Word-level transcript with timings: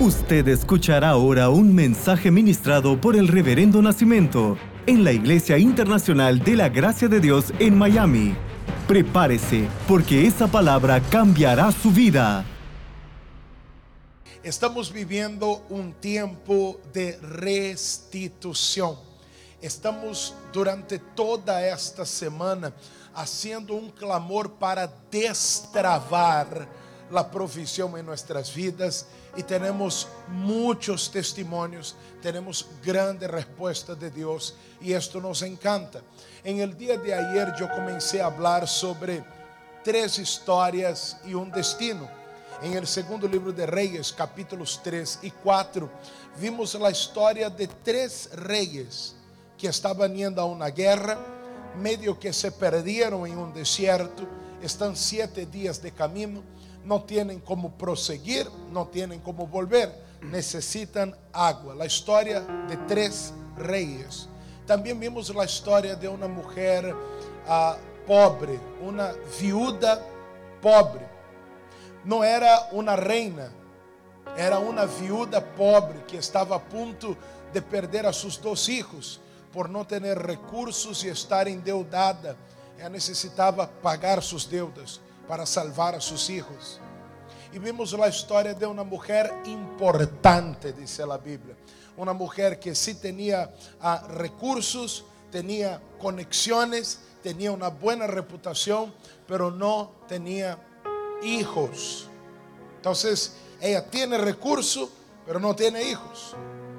Usted 0.00 0.46
escuchará 0.46 1.08
ahora 1.08 1.48
un 1.48 1.74
mensaje 1.74 2.30
ministrado 2.30 3.00
por 3.00 3.16
el 3.16 3.26
Reverendo 3.26 3.82
Nacimiento 3.82 4.56
en 4.86 5.02
la 5.02 5.10
Iglesia 5.10 5.58
Internacional 5.58 6.38
de 6.38 6.54
la 6.54 6.68
Gracia 6.68 7.08
de 7.08 7.18
Dios 7.18 7.46
en 7.58 7.76
Miami. 7.76 8.36
Prepárese, 8.86 9.66
porque 9.88 10.24
esa 10.24 10.46
palabra 10.46 11.00
cambiará 11.00 11.72
su 11.72 11.90
vida. 11.90 12.44
Estamos 14.44 14.92
viviendo 14.92 15.66
un 15.68 15.92
tiempo 15.94 16.78
de 16.92 17.18
restitución. 17.18 18.94
Estamos 19.60 20.32
durante 20.52 21.00
toda 21.00 21.66
esta 21.66 22.06
semana 22.06 22.72
haciendo 23.16 23.74
un 23.74 23.90
clamor 23.90 24.52
para 24.52 24.88
destravar 25.10 26.68
la 27.10 27.28
provisión 27.28 27.98
en 27.98 28.06
nuestras 28.06 28.54
vidas 28.54 29.06
y 29.38 29.44
tenemos 29.44 30.08
muchos 30.26 31.12
testimonios, 31.12 31.94
tenemos 32.20 32.66
grande 32.84 33.28
respuesta 33.28 33.94
de 33.94 34.10
Dios 34.10 34.56
y 34.80 34.92
esto 34.92 35.20
nos 35.20 35.42
encanta. 35.42 36.02
En 36.42 36.58
el 36.58 36.76
día 36.76 36.98
de 36.98 37.14
ayer 37.14 37.54
yo 37.56 37.70
comencé 37.70 38.20
a 38.20 38.26
hablar 38.26 38.66
sobre 38.66 39.22
tres 39.84 40.18
historias 40.18 41.18
y 41.24 41.34
un 41.34 41.52
destino. 41.52 42.08
En 42.64 42.72
el 42.72 42.84
segundo 42.88 43.28
libro 43.28 43.52
de 43.52 43.64
Reyes, 43.64 44.12
capítulos 44.12 44.80
3 44.82 45.20
y 45.22 45.30
4, 45.30 45.88
vimos 46.40 46.74
la 46.74 46.90
historia 46.90 47.48
de 47.48 47.68
tres 47.68 48.30
reyes 48.32 49.14
que 49.56 49.68
estaban 49.68 50.16
yendo 50.16 50.42
a 50.42 50.46
una 50.46 50.66
guerra, 50.70 51.16
medio 51.80 52.18
que 52.18 52.32
se 52.32 52.50
perdieron 52.50 53.24
en 53.24 53.38
un 53.38 53.54
desierto, 53.54 54.24
están 54.60 54.96
siete 54.96 55.46
días 55.46 55.80
de 55.80 55.92
camino 55.92 56.42
no 56.88 57.02
tienen 57.02 57.38
como 57.40 57.70
proseguir, 57.72 58.48
no 58.72 58.86
tienen 58.86 59.20
como 59.20 59.46
volver, 59.46 59.92
necesitan 60.22 61.14
agua. 61.34 61.74
La 61.74 61.84
historia 61.84 62.40
de 62.40 62.78
tres 62.88 63.34
reyes. 63.58 64.26
También 64.66 64.98
vimos 64.98 65.28
la 65.34 65.44
historia 65.44 65.94
de 65.94 66.08
una 66.08 66.26
mujer 66.26 66.94
uh, 66.94 68.06
pobre, 68.06 68.58
una 68.80 69.12
viuda 69.38 70.00
pobre. 70.62 71.06
No 72.04 72.24
era 72.24 72.68
una 72.72 72.96
reina, 72.96 73.50
era 74.34 74.58
una 74.58 74.86
viuda 74.86 75.44
pobre 75.44 76.02
que 76.06 76.16
estava 76.16 76.56
a 76.56 76.58
ponto 76.58 77.14
de 77.52 77.60
perder 77.60 78.06
a 78.06 78.14
seus 78.14 78.40
dois 78.40 78.66
hijos 78.66 79.20
por 79.52 79.68
não 79.68 79.84
ter 79.84 80.02
recursos 80.16 81.04
e 81.04 81.08
estar 81.08 81.46
endeudada. 81.48 82.34
Ela 82.78 82.88
necessitava 82.88 83.66
pagar 83.82 84.22
suas 84.22 84.46
deudas 84.46 85.00
para 85.28 85.44
salvar 85.44 85.94
a 85.94 86.00
seus 86.00 86.28
hijos. 86.30 86.80
E 87.52 87.58
vimos 87.58 87.92
a 87.94 88.08
história 88.08 88.54
de 88.54 88.64
uma 88.64 88.82
mulher 88.82 89.42
importante, 89.44 90.72
diz 90.72 90.98
a 90.98 91.18
Bíblia. 91.18 91.56
Uma 91.96 92.14
mulher 92.14 92.56
que 92.58 92.74
sí 92.74 92.94
tinha 92.94 93.48
ah, 93.80 94.02
recursos, 94.18 95.04
tinha 95.30 95.80
conexões, 95.98 96.98
tinha 97.22 97.52
uma 97.52 97.68
boa 97.68 98.06
reputação, 98.06 98.92
pero 99.26 99.50
não 99.50 99.90
tinha 100.08 100.58
hijos. 101.22 102.08
Então, 102.80 102.92
ela 103.60 103.82
tem 103.82 104.08
recursos, 104.08 104.88
pero 105.26 105.38
não 105.38 105.52
tem 105.52 105.76
hijos. 105.76 106.34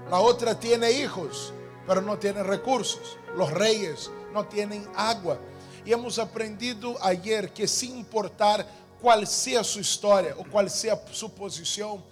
La 0.09 0.19
outra 0.19 0.55
tem 0.55 0.81
hijos, 0.83 1.53
pero 1.85 2.01
não 2.01 2.17
tem 2.17 2.33
recursos. 2.33 3.17
Los 3.35 3.49
reyes 3.51 4.09
não 4.33 4.43
têm 4.43 4.87
água. 4.95 5.39
E 5.89 5.91
hemos 5.91 6.19
aprendido 6.19 6.95
ayer 7.01 7.49
que 7.49 7.67
sin 7.67 7.97
importar 7.97 8.63
qual 9.01 9.25
seja 9.25 9.61
a 9.61 9.63
sua 9.63 9.81
história 9.81 10.35
ou 10.37 10.45
qual 10.45 10.69
seja 10.69 10.93
a 10.93 11.11
sua 11.11 11.29
posição, 11.29 12.03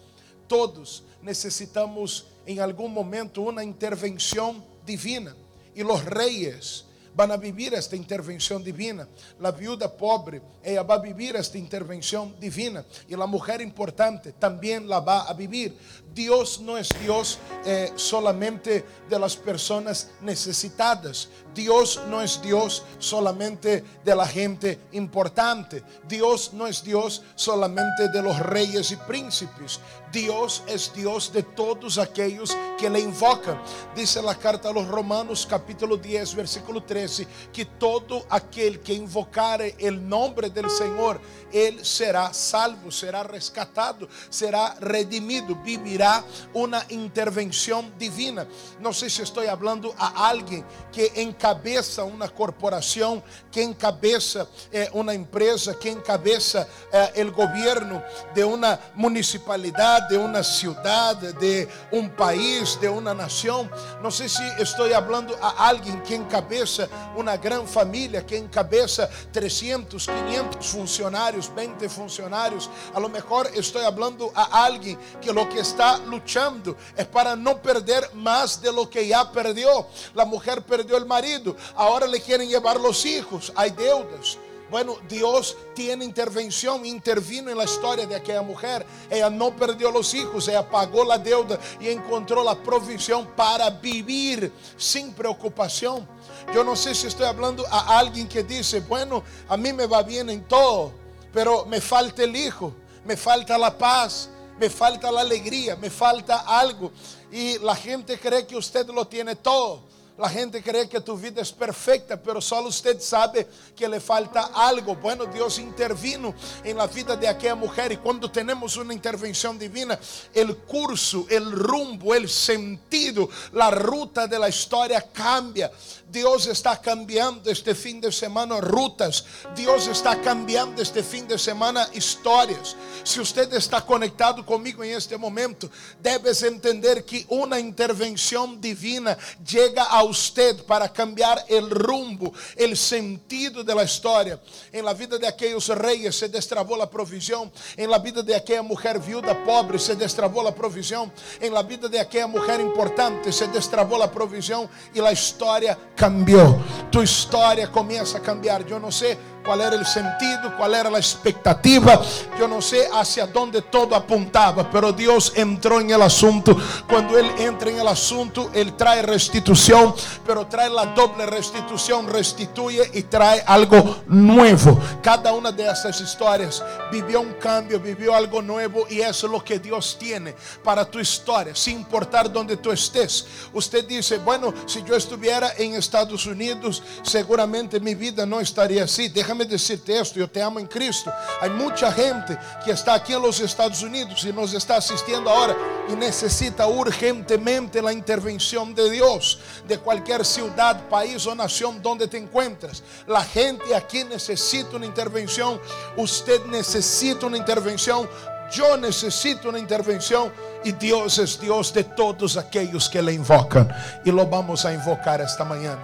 todos 0.47 1.03
necessitamos 1.21 2.25
em 2.47 2.59
algum 2.59 2.87
momento 2.87 3.47
uma 3.47 3.63
intervenção 3.63 4.63
divina. 4.83 5.37
E 5.75 5.83
os 5.83 6.01
reis 6.01 6.87
van 7.17 7.33
a 7.33 7.37
vivir 7.37 7.73
esta 7.73 7.95
intervenção 7.95 8.61
divina. 8.61 9.09
A 9.41 9.51
viuda 9.51 9.89
pobre, 9.89 10.39
ela 10.61 10.83
vai 10.83 11.01
vivir 11.01 11.35
esta 11.35 11.57
intervenção 11.57 12.31
divina. 12.39 12.85
E 13.09 13.15
a 13.15 13.27
mulher 13.27 13.59
importante 13.61 14.33
também 14.33 14.79
la 14.85 14.99
vai 14.99 15.25
a 15.27 15.33
vivir. 15.33 15.73
Dios 16.13 16.59
no 16.59 16.77
es 16.77 16.89
Dios 17.01 17.39
eh, 17.65 17.91
solamente 17.95 18.85
de 19.09 19.17
las 19.17 19.35
personas 19.35 20.11
necesitadas. 20.21 21.29
Dios 21.57 21.99
no 22.07 22.21
es 22.21 22.39
Dios 22.39 22.83
solamente 22.99 23.83
de 24.05 24.15
la 24.15 24.27
gente 24.27 24.77
importante. 24.91 25.81
Dios 26.07 26.53
no 26.53 26.67
es 26.67 26.83
Dios 26.83 27.23
solamente 27.35 28.09
de 28.13 28.21
los 28.21 28.37
reyes 28.37 28.91
y 28.91 28.95
príncipes. 28.95 29.79
Dios 30.11 30.61
es 30.67 30.93
Dios 30.93 31.33
de 31.33 31.41
todos 31.41 31.97
aquellos 31.97 32.55
que 32.77 32.91
le 32.91 32.99
invocan. 32.99 33.59
Dice 33.95 34.21
la 34.21 34.35
carta 34.35 34.69
a 34.69 34.71
los 34.71 34.87
Romanos 34.87 35.47
capítulo 35.49 35.97
10 35.97 36.35
versículo 36.35 36.83
13 36.83 37.27
que 37.51 37.65
todo 37.65 38.25
aquel 38.29 38.79
que 38.79 38.93
invocare 38.93 39.75
el 39.79 40.07
nombre 40.07 40.51
del 40.51 40.69
Señor, 40.69 41.19
él 41.51 41.83
será 41.83 42.33
salvo, 42.33 42.91
será 42.91 43.23
rescatado, 43.23 44.07
será 44.29 44.75
redimido, 44.79 45.55
vivirá 45.55 46.23
uma 46.53 46.85
intervenção 46.91 47.91
divina. 47.97 48.47
Não 48.79 48.93
sei 48.93 49.09
se 49.09 49.23
estou 49.23 49.43
falando 49.43 49.93
a 49.97 50.29
alguém 50.29 50.63
que 50.91 51.11
encabeça 51.47 52.03
uma 52.03 52.27
corporação, 52.27 53.23
que 53.49 53.61
encabeça 53.61 54.49
eh, 54.71 54.89
uma 54.93 55.15
empresa, 55.15 55.73
que 55.73 55.89
encabeça 55.89 56.67
eh, 56.91 57.23
o 57.23 57.31
governo 57.31 58.03
de 58.33 58.43
uma 58.43 58.77
municipalidade, 58.93 60.09
de 60.09 60.17
uma 60.17 60.43
cidade, 60.43 61.31
de 61.33 61.67
um 61.91 62.09
país, 62.09 62.75
de 62.75 62.89
uma 62.89 63.13
nação. 63.13 63.69
Não 64.01 64.11
sei 64.11 64.27
se 64.27 64.43
estou 64.61 64.89
falando 64.89 65.37
a 65.41 65.69
alguém 65.69 65.99
que 66.01 66.15
encabeça 66.15 66.89
uma 67.15 67.37
grande 67.37 67.67
família, 67.67 68.21
que 68.21 68.37
encabeça 68.37 69.09
300, 69.31 70.05
500 70.05 70.69
funcionários, 70.69 71.47
20 71.47 71.87
funcionários. 71.87 72.69
A 72.93 72.99
lo 72.99 73.07
mejor 73.07 73.49
estou 73.55 73.81
falando 73.81 74.31
a 74.35 74.65
alguém 74.65 74.97
que 75.21 75.31
lo 75.31 75.47
que 75.47 75.59
está 75.59 75.97
luchando 75.97 76.75
es 76.97 77.05
para 77.05 77.37
no 77.37 77.61
perder 77.61 78.13
más 78.13 78.61
de 78.61 78.71
lo 78.71 78.89
que 78.89 79.07
ya 79.07 79.31
perdió. 79.31 79.87
La 80.13 80.25
mujer 80.25 80.61
perdió 80.63 80.97
el 80.97 81.05
marido, 81.05 81.36
ahora 81.75 82.07
le 82.07 82.21
quieren 82.21 82.49
llevar 82.49 82.79
los 82.79 83.05
hijos, 83.05 83.51
hay 83.55 83.71
deudas. 83.71 84.37
Bueno, 84.69 84.97
Dios 85.07 85.55
tiene 85.73 86.03
intervención, 86.03 86.85
intervino 86.85 87.49
en 87.49 87.57
la 87.57 87.63
historia 87.63 88.05
de 88.05 88.15
aquella 88.15 88.41
mujer. 88.41 88.85
Ella 89.09 89.29
no 89.29 89.55
perdió 89.55 89.91
los 89.91 90.13
hijos, 90.13 90.47
ella 90.49 90.69
pagó 90.69 91.05
la 91.05 91.17
deuda 91.17 91.57
y 91.79 91.87
encontró 91.87 92.43
la 92.43 92.55
provisión 92.55 93.27
para 93.27 93.69
vivir 93.69 94.51
sin 94.75 95.13
preocupación. 95.13 96.05
Yo 96.53 96.65
no 96.65 96.75
sé 96.75 96.93
si 96.93 97.07
estoy 97.07 97.25
hablando 97.25 97.65
a 97.71 97.97
alguien 97.97 98.27
que 98.27 98.43
dice, 98.43 98.81
bueno, 98.81 99.23
a 99.47 99.55
mí 99.55 99.71
me 99.71 99.85
va 99.85 100.03
bien 100.03 100.29
en 100.29 100.45
todo, 100.45 100.91
pero 101.31 101.65
me 101.65 101.79
falta 101.79 102.23
el 102.23 102.35
hijo, 102.35 102.73
me 103.05 103.15
falta 103.15 103.57
la 103.57 103.77
paz, 103.77 104.29
me 104.59 104.69
falta 104.69 105.09
la 105.11 105.21
alegría, 105.21 105.77
me 105.77 105.89
falta 105.89 106.39
algo. 106.39 106.91
Y 107.31 107.57
la 107.59 107.75
gente 107.75 108.19
cree 108.19 108.45
que 108.45 108.57
usted 108.57 108.85
lo 108.87 109.07
tiene 109.07 109.35
todo. 109.37 109.83
La 110.17 110.29
gente 110.29 110.63
cree 110.63 110.89
que 110.89 110.99
tu 110.99 111.15
vida 111.15 111.43
es 111.43 111.51
perfecta, 111.51 112.19
pero 112.19 112.41
solo 112.41 112.69
usted 112.69 112.99
sabe 112.99 113.47
que 113.75 113.87
le 113.87 113.99
falta 113.99 114.49
algo. 114.53 114.95
Bueno, 114.95 115.25
Dios 115.27 115.59
intervino 115.59 116.33
en 116.63 116.75
la 116.75 116.87
vida 116.87 117.15
de 117.15 117.27
aquella 117.27 117.53
mujer 117.53 117.91
y 117.91 117.97
cuando 117.97 118.31
tenemos 118.31 118.77
una 118.77 118.95
intervención 118.95 119.59
divina, 119.59 119.99
el 120.33 120.57
curso, 120.57 121.27
el 121.29 121.51
rumbo, 121.51 122.15
el 122.15 122.27
sentido, 122.27 123.29
la 123.51 123.69
ruta 123.69 124.25
de 124.25 124.39
la 124.39 124.49
historia 124.49 125.05
cambia. 125.13 125.71
Dios 126.09 126.47
está 126.47 126.79
cambiando 126.81 127.51
este 127.51 127.75
fin 127.75 127.99
de 127.99 128.11
semana 128.11 128.59
rutas. 128.61 129.25
Dios 129.55 129.87
está 129.87 130.19
cambiando 130.21 130.81
este 130.81 131.03
fin 131.03 131.27
de 131.27 131.37
semana 131.37 131.87
historias. 131.93 132.75
Si 133.03 133.19
usted 133.19 133.53
está 133.53 133.85
conectado 133.85 134.45
conmigo 134.45 134.83
en 134.83 134.95
este 134.95 135.17
momento, 135.17 135.69
debes 136.01 136.41
entender 136.43 137.03
que 137.03 137.25
una 137.29 137.59
intervención 137.59 138.59
divina 138.59 139.17
llega 139.45 139.83
a 139.83 140.06
usted 140.07 140.63
para 140.65 140.91
cambiar 140.91 141.45
el 141.47 141.69
rumbo, 141.69 142.33
el 142.55 142.75
sentido 142.75 143.63
de 143.63 143.75
la 143.75 143.83
historia. 143.83 144.39
En 144.71 144.83
la 144.83 144.93
vida 144.93 145.17
de 145.17 145.27
aquellos 145.27 145.67
reyes 145.69 146.15
se 146.15 146.29
destrabó 146.29 146.75
la 146.75 146.89
provisión. 146.89 147.51
En 147.75 147.91
la 147.91 147.99
vida 147.99 148.21
de 148.21 148.35
aquella 148.35 148.61
mujer 148.63 148.99
viuda 148.99 149.43
pobre 149.43 149.77
se 149.79 149.95
destrabó 149.95 150.41
la 150.41 150.53
provisión. 150.53 151.11
En 151.39 151.53
la 151.53 151.63
vida 151.63 151.87
de 151.87 151.99
aquella 151.99 152.27
mujer 152.27 152.59
importante 152.59 153.31
se 153.31 153.47
destrabó 153.47 153.97
la 153.97 154.11
provisión 154.11 154.69
y 154.93 154.99
la 154.99 155.11
historia 155.11 155.77
cambió. 155.95 156.57
Tu 156.91 157.01
história 157.01 157.67
começa 157.71 158.17
a 158.17 158.21
cambiar. 158.21 158.57
Eu 158.69 158.79
não 158.79 158.91
sei 158.91 159.17
cuál 159.47 159.61
era 159.61 159.77
el 159.77 159.85
sentido, 159.85 160.53
cuál 160.57 160.73
era 160.73 160.89
la 160.89 160.97
expectativa. 160.97 162.01
Yo 162.37 162.49
no 162.49 162.61
sé 162.61 162.89
hacia 162.93 163.25
dónde 163.25 163.61
todo 163.61 163.95
apuntaba, 163.95 164.69
pero 164.69 164.91
Dios 164.91 165.31
entró 165.35 165.79
en 165.79 165.89
el 165.89 166.01
asunto. 166.01 166.55
Cuando 166.87 167.17
Él 167.17 167.31
entra 167.39 167.69
en 167.69 167.79
el 167.79 167.87
asunto, 167.87 168.51
Él 168.53 168.75
trae 168.75 169.01
restitución, 169.01 169.95
pero 170.25 170.47
trae 170.47 170.69
la 170.69 170.87
doble 170.87 171.25
restitución, 171.25 172.07
restituye 172.09 172.91
y 172.93 173.03
trae 173.03 173.41
algo 173.47 174.03
nuevo. 174.07 174.77
Cada 175.01 175.31
una 175.31 175.49
de 175.53 175.71
esas 175.71 176.01
historias 176.01 176.61
vivió 176.91 177.21
un 177.21 177.33
cambio, 177.35 177.79
vivió 177.79 178.13
algo 178.13 178.41
nuevo 178.41 178.85
y 178.89 178.99
eso 178.99 179.27
es 179.27 179.31
lo 179.31 179.41
que 179.41 179.59
Dios 179.59 179.95
tiene 179.97 180.35
para 180.61 180.83
tu 180.83 180.99
historia, 180.99 181.55
sin 181.55 181.77
importar 181.77 182.29
dónde 182.29 182.57
tú 182.57 182.69
estés. 182.69 183.25
Usted 183.53 183.85
dice, 183.87 184.17
bueno, 184.17 184.53
si 184.65 184.83
yo 184.83 184.93
estuviera 184.93 185.53
en 185.57 185.75
Estados 185.75 186.25
Unidos, 186.25 186.83
seguramente 187.01 187.79
mi 187.79 187.95
vida 187.95 188.25
no 188.25 188.41
estaría 188.41 188.83
así. 188.83 189.07
Déjame 189.07 189.36
decirte 189.45 189.99
esto, 189.99 190.19
yo 190.19 190.29
te 190.29 190.41
amo 190.41 190.59
en 190.59 190.67
Cristo. 190.67 191.11
Hay 191.41 191.49
mucha 191.49 191.91
gente 191.91 192.37
que 192.63 192.71
está 192.71 192.95
aquí 192.95 193.13
en 193.13 193.21
los 193.21 193.39
Estados 193.39 193.81
Unidos 193.81 194.23
y 194.23 194.33
nos 194.33 194.53
está 194.53 194.77
asistiendo 194.77 195.29
ahora 195.29 195.55
y 195.89 195.95
necesita 195.95 196.67
urgentemente 196.67 197.81
la 197.81 197.93
intervención 197.93 198.73
de 198.73 198.89
Dios, 198.89 199.39
de 199.67 199.77
cualquier 199.77 200.25
ciudad, 200.25 200.87
país 200.89 201.25
o 201.27 201.35
nación 201.35 201.81
donde 201.81 202.07
te 202.07 202.17
encuentras. 202.17 202.83
La 203.07 203.23
gente 203.23 203.75
aquí 203.75 204.03
necesita 204.03 204.75
una 204.75 204.85
intervención, 204.85 205.59
usted 205.97 206.45
necesita 206.45 207.25
una 207.25 207.37
intervención 207.37 208.07
yo 208.51 208.77
necesito 208.77 209.49
una 209.49 209.59
intervención 209.59 210.31
y 210.63 210.71
Dios 210.71 211.19
es 211.19 211.39
Dios 211.39 211.73
de 211.73 211.83
todos 211.83 212.37
aquellos 212.37 212.89
que 212.89 213.01
le 213.01 213.13
invocan. 213.13 213.69
Y 214.05 214.11
lo 214.11 214.25
vamos 214.25 214.65
a 214.65 214.73
invocar 214.73 215.21
esta 215.21 215.43
mañana. 215.43 215.81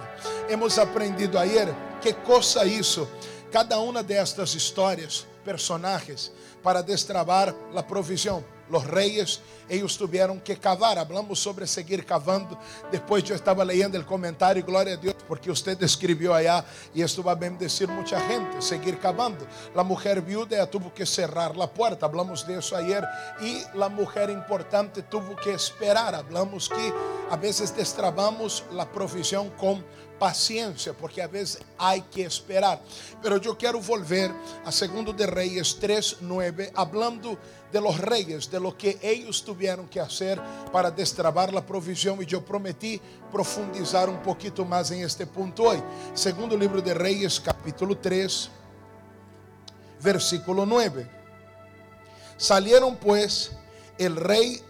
Hemos 0.48 0.78
aprendido 0.78 1.38
ayer 1.38 1.72
qué 2.02 2.14
cosa 2.16 2.64
hizo 2.64 3.08
cada 3.54 3.78
uma 3.78 4.02
destas 4.02 4.52
histórias, 4.56 5.24
personagens, 5.44 6.32
para 6.60 6.82
destravar 6.82 7.54
a 7.72 7.82
provisão. 7.84 8.44
Los 8.70 8.86
reyes, 8.86 9.40
ellos 9.68 9.96
tuvieron 9.96 10.40
que 10.40 10.56
cavar. 10.56 10.98
Hablamos 10.98 11.38
sobre 11.38 11.66
seguir 11.66 12.04
cavando. 12.04 12.58
Después 12.90 13.24
yo 13.24 13.34
estaba 13.34 13.64
leyendo 13.64 13.96
el 13.96 14.06
comentario, 14.06 14.64
gloria 14.64 14.94
a 14.94 14.96
Dios, 14.96 15.14
porque 15.28 15.50
usted 15.50 15.80
escribió 15.82 16.34
allá 16.34 16.64
y 16.94 17.02
esto 17.02 17.22
va 17.22 17.32
a 17.32 17.36
bendecir 17.36 17.88
mucha 17.88 18.20
gente, 18.20 18.60
seguir 18.60 18.98
cavando. 18.98 19.46
La 19.74 19.82
mujer 19.82 20.22
viuda 20.22 20.66
tuvo 20.70 20.92
que 20.92 21.06
cerrar 21.06 21.56
la 21.56 21.66
puerta, 21.66 22.06
hablamos 22.06 22.46
de 22.46 22.58
eso 22.58 22.76
ayer. 22.76 23.04
Y 23.40 23.62
la 23.74 23.88
mujer 23.88 24.30
importante 24.30 25.02
tuvo 25.02 25.36
que 25.36 25.52
esperar. 25.52 26.14
Hablamos 26.14 26.68
que 26.68 26.92
a 27.30 27.36
veces 27.36 27.74
destrabamos 27.76 28.64
la 28.72 28.90
provisión 28.90 29.50
con 29.50 29.84
paciencia, 30.18 30.92
porque 30.92 31.20
a 31.20 31.26
veces 31.26 31.60
hay 31.76 32.00
que 32.02 32.24
esperar. 32.24 32.80
Pero 33.22 33.36
yo 33.38 33.58
quiero 33.58 33.80
volver 33.80 34.30
a 34.64 34.70
Segundo 34.70 35.12
de 35.12 35.26
Reyes 35.26 35.76
3:9, 35.80 36.72
hablando 36.74 37.30
de 37.30 37.38
los 37.80 37.98
reyes, 37.98 38.50
de 38.50 38.60
lo 38.60 38.76
que 38.76 38.98
ellos 39.02 39.44
tuvieron 39.44 39.88
que 39.88 40.00
hacer 40.00 40.40
para 40.72 40.90
destrabar 40.90 41.52
la 41.52 41.64
provisión 41.64 42.20
y 42.22 42.26
yo 42.26 42.44
prometí 42.44 43.00
profundizar 43.30 44.08
un 44.08 44.22
poquito 44.22 44.64
más 44.64 44.90
en 44.90 45.04
este 45.04 45.26
punto 45.26 45.64
hoy. 45.64 45.82
Segundo 46.14 46.56
libro 46.56 46.80
de 46.80 46.94
Reyes, 46.94 47.40
capítulo 47.40 47.96
3, 47.98 48.50
versículo 50.02 50.66
9. 50.66 51.08
Salieron 52.36 52.96
pues 52.96 53.52
el 53.98 54.16
rey 54.16 54.60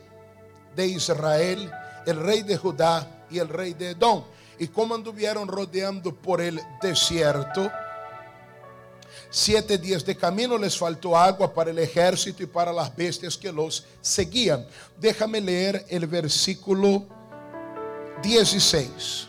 de 0.76 0.86
Israel, 0.86 1.70
el 2.06 2.20
rey 2.20 2.42
de 2.42 2.56
Judá 2.56 3.24
y 3.30 3.38
el 3.38 3.48
rey 3.48 3.74
de 3.74 3.90
Edom 3.90 4.24
y 4.58 4.68
como 4.68 4.94
anduvieron 4.94 5.48
rodeando 5.48 6.14
por 6.14 6.40
el 6.40 6.60
desierto, 6.80 7.70
siete 9.34 9.78
días 9.78 10.04
de 10.04 10.16
camino 10.16 10.56
les 10.56 10.78
faltó 10.78 11.16
agua 11.16 11.52
para 11.52 11.72
el 11.72 11.78
ejército 11.80 12.44
y 12.44 12.46
para 12.46 12.72
las 12.72 12.94
bestias 12.94 13.36
que 13.36 13.50
los 13.50 13.84
seguían. 14.00 14.64
Déjame 15.00 15.40
leer 15.40 15.84
el 15.88 16.06
versículo 16.06 17.04
16. 18.22 19.26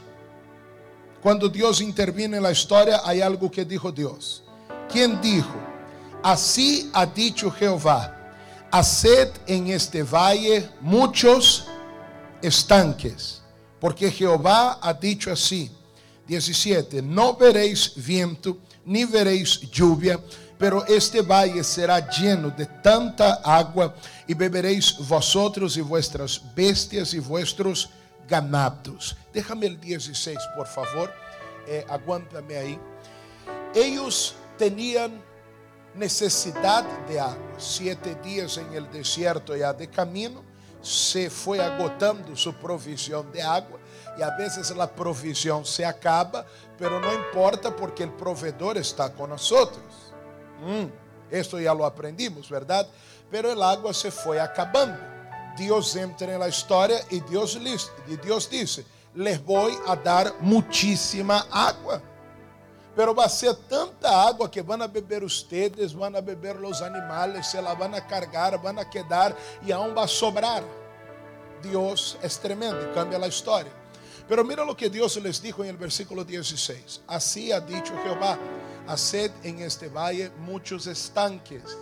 Cuando 1.24 1.50
Dios 1.50 1.82
interviene 1.82 2.38
en 2.38 2.44
la 2.44 2.52
historia, 2.52 3.02
hay 3.04 3.22
algo 3.22 3.50
que 3.50 3.66
dijo 3.66 3.92
Dios. 3.92 4.44
¿Quién 4.92 5.20
dijo? 5.20 5.56
Así 6.22 6.92
ha 6.94 7.08
dicho 7.08 7.50
Jehová, 7.50 8.16
haced 8.70 9.30
en 9.48 9.70
este 9.70 10.04
valle 10.04 10.70
muchos 10.82 11.66
estanques 12.44 13.42
porque 13.80 14.12
Jehová 14.12 14.80
ha 14.82 14.94
dicho 14.94 15.32
así, 15.32 15.70
17, 16.28 17.02
no 17.02 17.36
veréis 17.36 17.94
viento, 17.96 18.58
ni 18.86 19.04
veréis 19.06 19.60
lluvia, 19.72 20.20
pero 20.58 20.86
este 20.86 21.22
valle 21.22 21.64
será 21.64 22.08
lleno 22.10 22.50
de 22.50 22.66
tanta 22.66 23.42
agua 23.44 23.94
y 24.28 24.34
beberéis 24.34 24.96
vosotros 25.08 25.76
y 25.76 25.82
vuestras 25.82 26.42
bestias 26.56 27.14
y 27.14 27.20
vuestros 27.20 27.90
ganados. 28.28 29.16
Déjame 29.34 29.68
el 29.68 29.80
16, 29.80 30.38
por 30.56 30.68
favor. 30.68 31.12
Eh, 31.68 31.84
aguántame 31.90 32.56
ahí. 32.56 32.80
Ellos 33.74 34.36
tenían 34.58 35.22
necesidad 35.96 36.86
de 37.08 37.20
agua. 37.20 37.38
Siete 37.58 38.16
días 38.24 38.58
en 38.58 38.74
el 38.74 38.90
desierto 38.92 39.56
ya 39.56 39.74
de 39.74 39.90
camino 39.90 40.44
se 40.82 41.32
fue 41.32 41.60
agotando 41.60 42.36
su 42.36 42.54
provisión 42.54 43.32
de 43.32 43.42
agua 43.42 43.80
y 44.18 44.22
a 44.22 44.32
veces 44.32 44.76
la 44.76 44.90
provisión 44.90 45.66
se 45.66 45.86
acaba, 45.86 46.46
pero 46.78 47.00
no 47.00 47.14
importa 47.14 47.76
porque 47.76 48.04
el 48.04 48.12
proveedor 48.12 48.78
está 48.78 49.12
con 49.14 49.30
nosotros. 49.30 49.84
Mm, 50.62 50.86
esto 51.30 51.60
ya 51.60 51.74
lo 51.74 51.86
aprendimos, 51.86 52.50
¿verdad? 52.50 52.88
Pero 53.30 53.52
el 53.52 53.62
agua 53.62 53.94
se 53.94 54.12
fue 54.12 54.40
acabando. 54.40 54.98
Dios 55.58 55.96
entra 55.96 56.34
en 56.34 56.40
la 56.40 56.50
historia 56.50 56.98
y 57.10 57.20
Dios, 57.22 57.60
y 58.08 58.18
Dios 58.18 58.50
les 59.14 59.44
voy 59.44 59.78
a 59.88 59.96
dar 59.96 60.34
muchísima 60.42 61.46
agua. 61.52 62.02
Pero 62.96 63.14
va 63.14 63.26
a 63.26 63.30
ser 63.30 63.56
tanta 63.68 64.28
agua 64.28 64.50
que 64.50 64.64
a 64.82 64.88
beber 64.88 65.24
ustedes, 65.24 65.94
a 66.16 66.22
beber 66.22 66.56
los 66.58 66.82
animales, 66.82 67.48
se 67.48 67.62
la 67.62 67.74
van 67.74 67.94
a 67.94 68.06
cargar, 68.08 68.60
a 68.80 68.90
quedar 68.90 69.36
y 69.66 69.72
aún 69.72 69.94
va 69.98 70.04
a 70.04 70.08
sobrar. 70.08 70.64
Dios 71.62 72.18
es 72.22 72.40
tremendo 72.40 72.90
y 72.90 72.94
cambia 72.94 73.20
la 73.20 73.28
historia. 73.28 73.72
Pero 74.28 74.44
mira 74.44 74.66
lo 74.66 74.76
que 74.76 74.90
Dios 74.90 75.18
les 75.18 75.42
dijo 75.42 75.64
en 75.64 75.70
el 75.70 75.78
versículo 75.78 76.24
16. 76.24 77.02
Así 77.08 77.52
ha 77.52 77.60
dicho 77.60 77.94
Jehová, 78.04 78.40
haced 78.88 79.32
en 79.44 79.60
este 79.60 79.88
valle 79.88 80.32
muchos 80.40 80.88
estanques, 80.88 81.78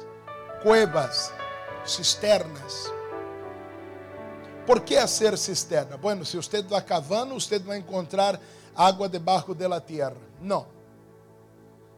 cuevas, 0.61 1.31
cisternas. 1.85 2.91
¿Por 4.67 4.83
qué 4.83 4.99
hacer 4.99 5.37
cisterna? 5.37 5.95
Bueno, 5.95 6.25
si 6.25 6.37
usted 6.37 6.65
va 6.69 6.83
cavando, 6.83 7.35
usted 7.35 7.65
va 7.67 7.73
a 7.73 7.77
encontrar 7.77 8.39
agua 8.75 9.07
debajo 9.07 9.53
de 9.53 9.67
la 9.67 9.79
tierra. 9.79 10.19
No. 10.41 10.67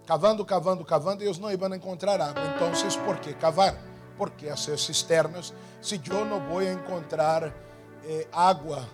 Cavando, 0.05 0.45
cavando, 0.45 0.85
cavando, 0.85 1.23
ellos 1.23 1.39
no 1.39 1.51
iban 1.51 1.73
a 1.73 1.75
encontrar 1.75 2.21
agua. 2.21 2.53
Entonces, 2.53 2.95
¿por 2.97 3.19
qué 3.19 3.35
cavar? 3.35 3.77
¿Por 4.15 4.31
qué 4.33 4.51
hacer 4.51 4.79
cisternas 4.79 5.53
si 5.81 5.99
yo 5.99 6.23
no 6.23 6.39
voy 6.39 6.67
a 6.67 6.71
encontrar 6.71 7.53
eh, 8.03 8.27
agua 8.31 8.87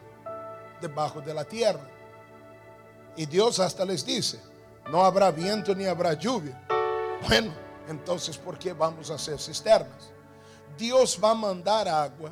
debajo 0.82 1.22
de 1.22 1.34
la 1.34 1.46
tierra? 1.46 1.88
Y 3.16 3.26
Dios 3.26 3.60
hasta 3.60 3.86
les 3.86 4.06
dice, 4.06 4.40
no 4.90 5.04
habrá 5.04 5.32
viento 5.32 5.76
ni 5.76 5.86
habrá 5.86 6.14
lluvia. 6.14 6.62
Bueno, 7.28 7.54
entonces, 7.88 8.38
¿por 8.38 8.58
qué 8.58 8.74
vamos 8.74 9.12
a 9.12 9.16
hacer 9.16 9.40
cisternas? 9.40 10.12
Dios 10.78 11.20
va 11.22 11.32
a 11.32 11.36
mandar 11.36 11.88
agua 11.88 12.32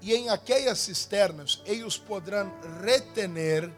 y 0.00 0.14
en 0.14 0.30
aquellas 0.30 0.78
cisternas 0.78 1.60
ellos 1.66 1.98
podrán 1.98 2.52
retener 2.80 3.70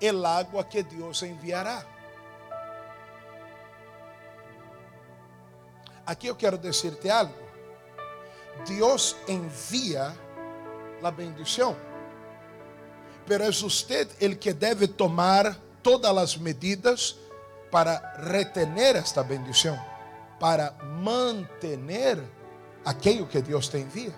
el 0.00 0.24
agua 0.24 0.68
que 0.68 0.82
Dios 0.82 1.22
enviará. 1.22 1.86
Aquí 6.06 6.28
eu 6.28 6.36
quero 6.36 6.56
decirte 6.56 7.10
algo. 7.10 7.34
Deus 8.64 9.16
envia 9.26 10.16
a 11.02 11.10
bendição, 11.10 11.76
pero 13.26 13.44
é 13.44 13.48
usted 13.48 14.08
el 14.20 14.38
que 14.38 14.52
deve 14.52 14.86
tomar 14.88 15.56
todas 15.82 16.16
as 16.16 16.36
medidas 16.36 17.16
para 17.70 18.14
retener 18.18 18.96
esta 18.96 19.22
bendição, 19.22 19.78
para 20.38 20.72
mantener 21.02 22.22
aquello 22.84 23.26
que 23.26 23.42
Deus 23.42 23.68
te 23.68 23.78
envia. 23.78 24.14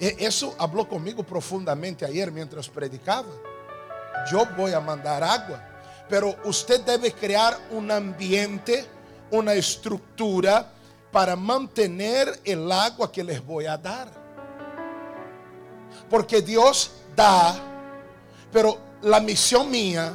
Isso 0.00 0.52
falou 0.52 0.86
comigo 0.86 1.24
profundamente 1.24 2.04
ayer 2.04 2.30
mientras 2.30 2.68
predicava. 2.68 3.28
Eu 4.30 4.46
vou 4.56 4.72
a 4.74 4.80
mandar 4.80 5.22
água, 5.22 5.60
pero 6.08 6.36
usted 6.44 6.80
deve 6.82 7.10
criar 7.10 7.58
um 7.70 7.90
ambiente 7.90 8.86
una 9.30 9.54
estructura 9.54 10.70
para 11.12 11.36
mantener 11.36 12.40
el 12.44 12.70
agua 12.70 13.10
que 13.10 13.24
les 13.24 13.44
voy 13.44 13.66
a 13.66 13.76
dar. 13.76 14.27
Porque 16.10 16.42
Dios 16.42 16.90
da, 17.14 17.54
pero 18.52 18.78
la 19.02 19.20
misión 19.20 19.70
mía 19.70 20.12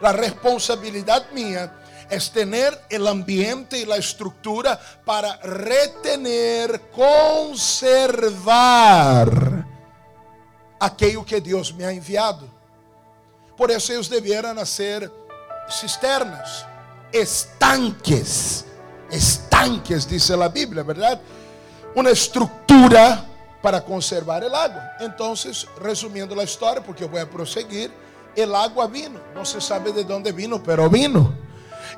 La 0.00 0.12
responsabilidad 0.12 1.30
mía 1.32 1.72
es 2.10 2.30
tener 2.30 2.78
el 2.90 3.06
ambiente 3.06 3.78
y 3.78 3.86
la 3.86 3.96
estructura 3.96 4.78
para 5.04 5.36
retener, 5.38 6.82
conservar 6.90 7.96
aquello 10.78 11.24
que 11.24 11.40
Dios 11.40 11.74
me 11.74 11.84
ha 11.84 11.90
enviado. 11.90 12.46
Por 13.56 13.70
eso 13.70 13.92
ellos 13.92 14.10
debieran 14.10 14.58
hacer 14.58 15.10
cisternas, 15.70 16.66
estanques, 17.10 18.66
estanques, 19.10 20.08
dice 20.08 20.36
la 20.36 20.48
Biblia, 20.48 20.82
¿verdad? 20.82 21.20
Una 21.94 22.10
estructura 22.10 23.24
para 23.66 23.84
conservar 23.84 24.44
el 24.44 24.54
agua. 24.54 24.92
Entonces, 25.00 25.66
resumiendo 25.80 26.36
la 26.36 26.44
historia, 26.44 26.80
porque 26.80 27.04
voy 27.04 27.18
a 27.18 27.28
proseguir, 27.28 27.90
el 28.36 28.54
agua 28.54 28.86
vino. 28.86 29.18
No 29.34 29.44
se 29.44 29.60
sabe 29.60 29.90
de 29.90 30.04
dónde 30.04 30.30
vino, 30.30 30.62
pero 30.62 30.88
vino. 30.88 31.34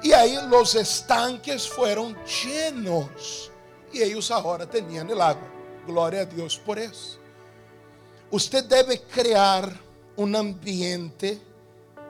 Y 0.02 0.12
ahí 0.12 0.38
los 0.48 0.74
estanques 0.76 1.68
fueron 1.68 2.16
llenos. 2.24 3.50
Y 3.92 4.00
ellos 4.00 4.30
ahora 4.30 4.64
tenían 4.64 5.10
el 5.10 5.20
agua. 5.20 5.46
Gloria 5.86 6.22
a 6.22 6.24
Dios 6.24 6.56
por 6.56 6.78
eso. 6.78 7.18
Usted 8.30 8.64
debe 8.64 9.02
crear 9.02 9.70
un 10.16 10.34
ambiente 10.36 11.38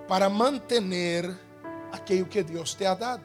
para 0.07 0.29
mantener 0.29 1.37
aquello 1.91 2.29
que 2.29 2.45
Dios 2.45 2.77
te 2.77 2.87
ha 2.87 2.95
dado. 2.95 3.25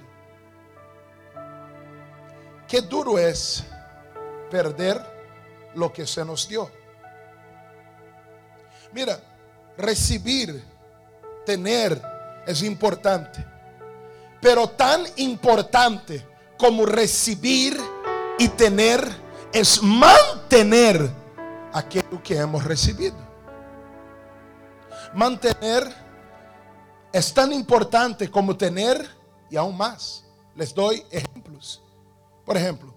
Qué 2.68 2.82
duro 2.82 3.20
es 3.20 3.63
perder 4.50 5.12
lo 5.75 5.92
que 5.92 6.06
se 6.06 6.24
nos 6.24 6.48
dio. 6.48 6.70
Mira, 8.92 9.20
recibir, 9.77 10.63
tener 11.46 12.01
es 12.46 12.62
importante. 12.63 13.46
Pero 14.42 14.68
tan 14.68 15.03
importante 15.18 16.25
como 16.58 16.86
recibir 16.86 17.80
y 18.38 18.48
tener 18.50 19.06
es 19.51 19.82
mantener 19.82 21.10
aquello 21.72 22.22
que 22.24 22.38
hemos 22.38 22.63
recibido. 22.63 23.15
Mantener 25.13 25.94
es 27.12 27.34
tan 27.34 27.53
importante 27.53 28.30
como 28.30 28.58
tener 28.58 29.08
y 29.50 29.56
aún 29.56 29.77
más. 29.77 30.25
Les 30.56 30.74
doy 30.74 31.03
ejemplos. 31.10 31.82
Por 32.46 32.58
ejemplo, 32.58 32.93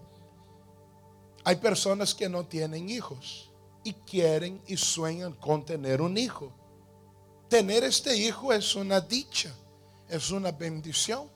hay 1.47 1.55
personas 1.55 2.13
que 2.13 2.27
no 2.27 2.45
tienen 2.45 2.89
hijos 2.89 3.49
y 3.81 3.93
quieren 3.93 4.61
y 4.67 4.75
sueñan 4.75 5.31
con 5.31 5.63
tener 5.63 6.01
un 6.01 6.17
hijo. 6.17 6.51
Tener 7.47 7.85
este 7.85 8.17
hijo 8.17 8.51
es 8.51 8.75
una 8.75 8.99
dicha, 8.99 9.55
es 10.09 10.29
una 10.31 10.51
bendición. 10.51 11.29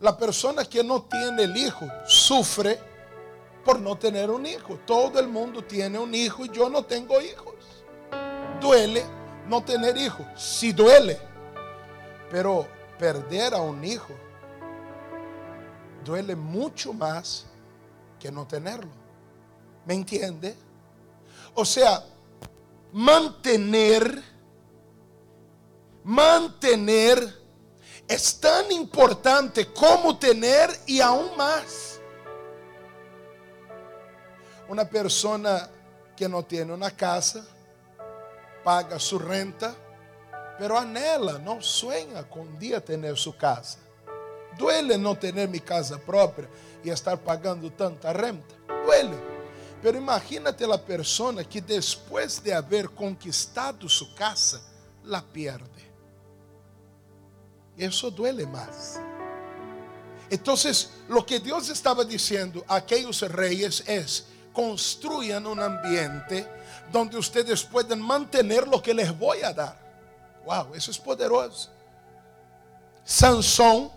La 0.00 0.18
persona 0.18 0.64
que 0.64 0.82
no 0.82 1.02
tiene 1.02 1.44
el 1.44 1.56
hijo 1.56 1.86
sufre 2.04 2.80
por 3.64 3.78
no 3.78 3.96
tener 3.96 4.28
un 4.28 4.44
hijo. 4.44 4.76
Todo 4.84 5.20
el 5.20 5.28
mundo 5.28 5.62
tiene 5.62 6.00
un 6.00 6.12
hijo 6.12 6.44
y 6.44 6.50
yo 6.50 6.68
no 6.68 6.84
tengo 6.84 7.20
hijos. 7.20 7.54
Duele 8.60 9.04
no 9.48 9.62
tener 9.62 9.96
hijos, 9.96 10.26
sí 10.34 10.72
duele. 10.72 11.16
Pero 12.28 12.66
perder 12.98 13.54
a 13.54 13.60
un 13.60 13.84
hijo 13.84 14.12
duele 16.04 16.34
mucho 16.34 16.92
más 16.92 17.46
no 18.30 18.46
tenerlo. 18.46 18.90
¿Me 19.84 19.94
entiende? 19.94 20.54
O 21.54 21.64
sea, 21.64 22.04
mantener, 22.92 24.22
mantener 26.04 27.46
es 28.08 28.38
tan 28.40 28.70
importante 28.72 29.72
como 29.72 30.18
tener 30.18 30.70
y 30.86 31.00
aún 31.00 31.36
más. 31.36 32.00
Una 34.68 34.84
persona 34.84 35.68
que 36.16 36.28
no 36.28 36.44
tiene 36.44 36.72
una 36.72 36.90
casa, 36.90 37.44
paga 38.64 38.98
su 38.98 39.18
renta, 39.18 39.74
pero 40.58 40.78
anhela, 40.78 41.38
no 41.38 41.62
sueña 41.62 42.28
con 42.28 42.42
un 42.42 42.58
día 42.58 42.84
tener 42.84 43.16
su 43.16 43.36
casa. 43.36 43.78
Duele 44.58 44.96
no 44.96 45.16
tener 45.16 45.48
mi 45.48 45.60
casa 45.60 45.98
propia 45.98 46.48
estar 46.94 47.18
pagando 47.18 47.70
tanta 47.70 48.12
renta. 48.12 48.54
Duele. 48.84 49.16
Pero 49.82 49.98
imagínate 49.98 50.66
la 50.66 50.80
persona 50.80 51.44
que 51.44 51.60
después 51.60 52.42
de 52.42 52.54
haber 52.54 52.90
conquistado 52.90 53.88
su 53.88 54.14
casa, 54.14 54.60
la 55.04 55.22
pierde. 55.22 55.86
Eso 57.76 58.10
duele 58.10 58.46
más. 58.46 58.98
Entonces, 60.28 60.90
lo 61.08 61.24
que 61.24 61.38
Dios 61.38 61.68
estaba 61.68 62.04
diciendo 62.04 62.64
a 62.66 62.76
aquellos 62.76 63.20
reyes 63.30 63.84
es, 63.86 64.26
construyan 64.52 65.46
un 65.46 65.60
ambiente 65.60 66.48
donde 66.90 67.18
ustedes 67.18 67.62
puedan 67.62 68.00
mantener 68.00 68.66
lo 68.66 68.82
que 68.82 68.94
les 68.94 69.16
voy 69.16 69.42
a 69.42 69.52
dar. 69.52 69.78
Wow, 70.44 70.74
eso 70.74 70.90
es 70.90 70.98
poderoso. 70.98 71.68
Sansón 73.04 73.90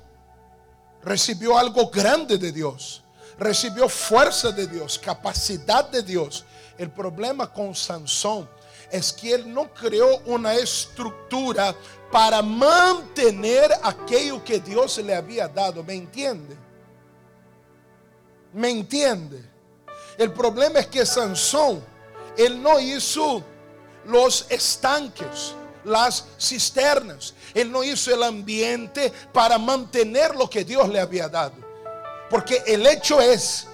recibió 1.03 1.57
algo 1.57 1.89
grande 1.89 2.37
de 2.37 2.51
Dios. 2.51 3.03
Recibió 3.37 3.87
fuerza 3.87 4.51
de 4.51 4.67
Dios, 4.67 4.99
capacidad 4.99 5.89
de 5.89 6.03
Dios. 6.03 6.45
El 6.77 6.91
problema 6.91 7.51
con 7.51 7.73
Sansón 7.73 8.49
es 8.91 9.13
que 9.13 9.33
él 9.33 9.53
no 9.53 9.73
creó 9.73 10.17
una 10.25 10.55
estructura 10.55 11.75
para 12.11 12.41
mantener 12.41 13.71
aquello 13.83 14.43
que 14.43 14.59
Dios 14.59 14.97
le 14.97 15.15
había 15.15 15.47
dado. 15.47 15.83
¿Me 15.83 15.93
entiende? 15.93 16.57
¿Me 18.53 18.69
entiende? 18.69 19.47
El 20.17 20.33
problema 20.33 20.79
es 20.79 20.87
que 20.87 21.05
Sansón, 21.05 21.81
él 22.35 22.61
no 22.61 22.79
hizo 22.79 23.43
los 24.05 24.45
estanques, 24.49 25.53
las 25.89 26.25
cisternas. 26.39 27.33
Él 27.53 27.71
no 27.71 27.83
hizo 27.83 28.13
el 28.13 28.23
ambiente 28.23 29.11
para 29.33 29.57
mantener 29.57 30.35
lo 30.35 30.49
que 30.49 30.63
Dios 30.63 30.87
le 30.87 30.99
había 30.99 31.27
dado. 31.27 31.55
Porque 32.29 32.63
el 32.67 32.85
hecho 32.85 33.19
es 33.19 33.67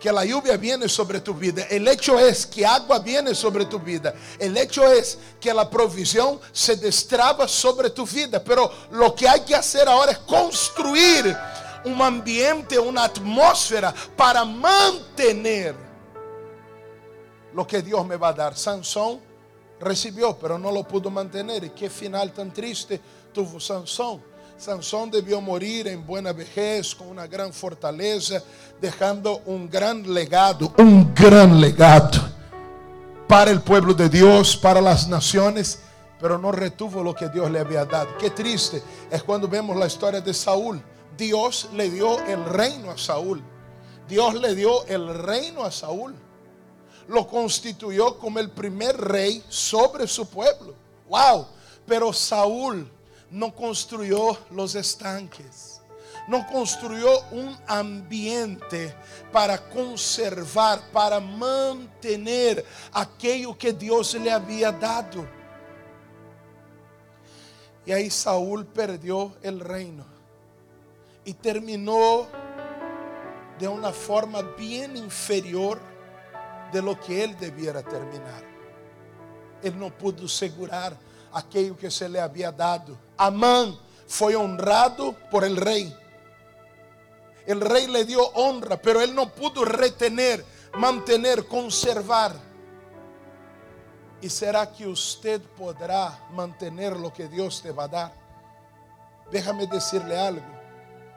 que 0.00 0.10
la 0.10 0.24
lluvia 0.24 0.56
viene 0.56 0.88
sobre 0.88 1.20
tu 1.20 1.34
vida. 1.34 1.66
El 1.68 1.86
hecho 1.86 2.18
es 2.18 2.46
que 2.46 2.64
agua 2.64 2.98
viene 2.98 3.34
sobre 3.34 3.66
tu 3.66 3.78
vida. 3.78 4.14
El 4.38 4.56
hecho 4.56 4.90
es 4.90 5.18
que 5.38 5.52
la 5.52 5.68
provisión 5.68 6.40
se 6.50 6.76
destraba 6.76 7.46
sobre 7.46 7.90
tu 7.90 8.06
vida. 8.06 8.42
Pero 8.42 8.72
lo 8.90 9.14
que 9.14 9.28
hay 9.28 9.42
que 9.42 9.54
hacer 9.54 9.86
ahora 9.88 10.12
es 10.12 10.18
construir 10.18 11.36
un 11.84 12.00
ambiente, 12.00 12.78
una 12.78 13.04
atmósfera 13.04 13.94
para 14.16 14.44
mantener 14.44 15.74
lo 17.52 17.66
que 17.66 17.82
Dios 17.82 18.04
me 18.06 18.16
va 18.16 18.28
a 18.28 18.32
dar. 18.32 18.56
Sansón 18.56 19.29
recibió, 19.80 20.36
pero 20.36 20.58
no 20.58 20.70
lo 20.70 20.84
pudo 20.84 21.10
mantener. 21.10 21.64
Y 21.64 21.70
qué 21.70 21.90
final 21.90 22.32
tan 22.32 22.52
triste 22.52 23.00
tuvo 23.32 23.58
Sansón. 23.58 24.20
Sansón 24.56 25.10
debió 25.10 25.40
morir 25.40 25.88
en 25.88 26.06
buena 26.06 26.32
vejez, 26.32 26.94
con 26.94 27.08
una 27.08 27.26
gran 27.26 27.50
fortaleza, 27.52 28.42
dejando 28.78 29.40
un 29.46 29.70
gran 29.70 30.12
legado, 30.12 30.74
un 30.76 31.14
gran 31.14 31.58
legado 31.58 32.20
para 33.26 33.50
el 33.50 33.62
pueblo 33.62 33.94
de 33.94 34.10
Dios, 34.10 34.56
para 34.56 34.82
las 34.82 35.08
naciones, 35.08 35.78
pero 36.20 36.36
no 36.36 36.52
retuvo 36.52 37.02
lo 37.02 37.14
que 37.14 37.30
Dios 37.30 37.50
le 37.50 37.60
había 37.60 37.86
dado. 37.86 38.18
Qué 38.18 38.30
triste 38.30 38.82
es 39.10 39.22
cuando 39.22 39.48
vemos 39.48 39.76
la 39.76 39.86
historia 39.86 40.20
de 40.20 40.34
Saúl. 40.34 40.82
Dios 41.16 41.70
le 41.72 41.88
dio 41.88 42.18
el 42.26 42.44
reino 42.44 42.90
a 42.90 42.98
Saúl. 42.98 43.42
Dios 44.08 44.34
le 44.34 44.54
dio 44.54 44.84
el 44.86 45.14
reino 45.14 45.64
a 45.64 45.70
Saúl. 45.70 46.14
Lo 47.10 47.26
constituyó 47.26 48.16
como 48.18 48.38
el 48.38 48.50
primer 48.50 48.96
rey 48.96 49.42
sobre 49.48 50.06
su 50.06 50.28
pueblo. 50.28 50.76
Wow. 51.08 51.44
Pero 51.84 52.12
Saúl 52.12 52.88
no 53.32 53.52
construyó 53.52 54.38
los 54.52 54.76
estanques, 54.76 55.80
no 56.28 56.46
construyó 56.46 57.20
un 57.32 57.58
ambiente 57.66 58.94
para 59.32 59.58
conservar, 59.58 60.80
para 60.92 61.18
mantener 61.18 62.64
aquello 62.92 63.58
que 63.58 63.72
Dios 63.72 64.14
le 64.14 64.30
había 64.30 64.70
dado. 64.70 65.26
Y 67.84 67.90
ahí 67.90 68.08
Saúl 68.08 68.64
perdió 68.66 69.34
el 69.42 69.58
reino 69.58 70.04
y 71.24 71.34
terminó 71.34 72.28
de 73.58 73.66
una 73.66 73.90
forma 73.90 74.42
bien 74.42 74.96
inferior 74.96 75.90
de 76.72 76.82
lo 76.82 76.98
que 76.98 77.24
él 77.24 77.36
debiera 77.38 77.82
terminar. 77.82 78.42
Él 79.62 79.78
no 79.78 79.90
pudo 79.90 80.26
asegurar 80.26 80.96
aquello 81.32 81.76
que 81.76 81.90
se 81.90 82.08
le 82.08 82.20
había 82.20 82.50
dado. 82.50 82.96
Amán 83.16 83.78
fue 84.06 84.34
honrado 84.34 85.14
por 85.30 85.44
el 85.44 85.56
rey. 85.56 85.94
El 87.46 87.60
rey 87.60 87.86
le 87.86 88.04
dio 88.04 88.22
honra, 88.34 88.80
pero 88.80 89.00
él 89.00 89.14
no 89.14 89.28
pudo 89.28 89.64
retener, 89.64 90.44
mantener, 90.78 91.46
conservar. 91.46 92.32
¿Y 94.22 94.28
será 94.28 94.70
que 94.70 94.86
usted 94.86 95.40
podrá 95.56 96.26
mantener 96.32 96.96
lo 96.96 97.12
que 97.12 97.28
Dios 97.28 97.62
te 97.62 97.72
va 97.72 97.84
a 97.84 97.88
dar? 97.88 98.20
déjame 99.30 99.66
decirle 99.66 100.18
algo. 100.18 100.44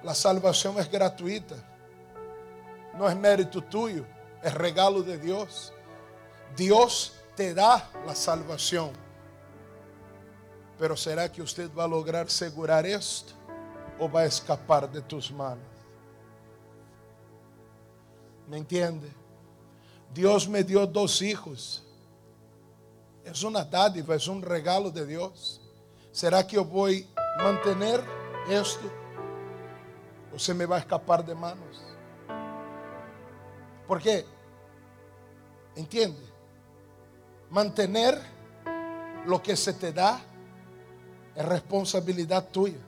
La 0.03 0.13
salvación 0.13 0.77
es 0.79 0.89
gratuita. 0.89 1.55
No 2.97 3.09
es 3.09 3.15
mérito 3.15 3.61
tuyo, 3.61 4.05
es 4.43 4.53
regalo 4.53 5.01
de 5.01 5.17
Dios. 5.17 5.73
Dios 6.55 7.13
te 7.35 7.53
da 7.53 7.89
la 8.05 8.13
salvación. 8.13 8.91
Pero 10.77 10.97
¿será 10.97 11.31
que 11.31 11.41
usted 11.41 11.71
va 11.73 11.85
a 11.85 11.87
lograr 11.87 12.27
asegurar 12.27 12.85
esto 12.85 13.33
o 13.99 14.11
va 14.11 14.21
a 14.21 14.25
escapar 14.25 14.91
de 14.91 15.01
tus 15.01 15.31
manos? 15.31 15.65
¿Me 18.49 18.57
entiende? 18.57 19.09
Dios 20.13 20.47
me 20.47 20.63
dio 20.63 20.85
dos 20.85 21.21
hijos. 21.21 21.83
Es 23.23 23.43
una 23.43 23.63
dádiva, 23.63 24.15
es 24.15 24.27
un 24.27 24.41
regalo 24.41 24.91
de 24.91 25.05
Dios. 25.05 25.61
¿Será 26.11 26.45
que 26.45 26.57
yo 26.57 26.65
voy 26.65 27.07
a 27.15 27.43
mantener 27.43 28.03
esto 28.49 28.91
o 30.35 30.37
se 30.37 30.53
me 30.53 30.65
va 30.65 30.75
a 30.75 30.79
escapar 30.79 31.25
de 31.25 31.33
manos? 31.33 31.81
¿Por 33.87 34.01
qué? 34.01 34.25
¿Entiende? 35.75 36.21
Mantener 37.49 38.19
lo 39.25 39.41
que 39.41 39.55
se 39.55 39.73
te 39.73 39.91
da 39.91 40.19
es 41.35 41.45
responsabilidad 41.45 42.47
tuya. 42.49 42.79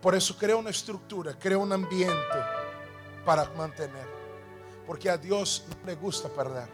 Por 0.00 0.14
eso 0.14 0.36
crea 0.36 0.56
una 0.56 0.70
estructura, 0.70 1.36
crea 1.38 1.58
un 1.58 1.72
ambiente 1.72 2.38
para 3.24 3.48
mantener. 3.56 4.06
Porque 4.86 5.10
a 5.10 5.16
Dios 5.16 5.64
no 5.68 5.86
le 5.86 5.96
gusta 5.96 6.28
perder. 6.28 6.68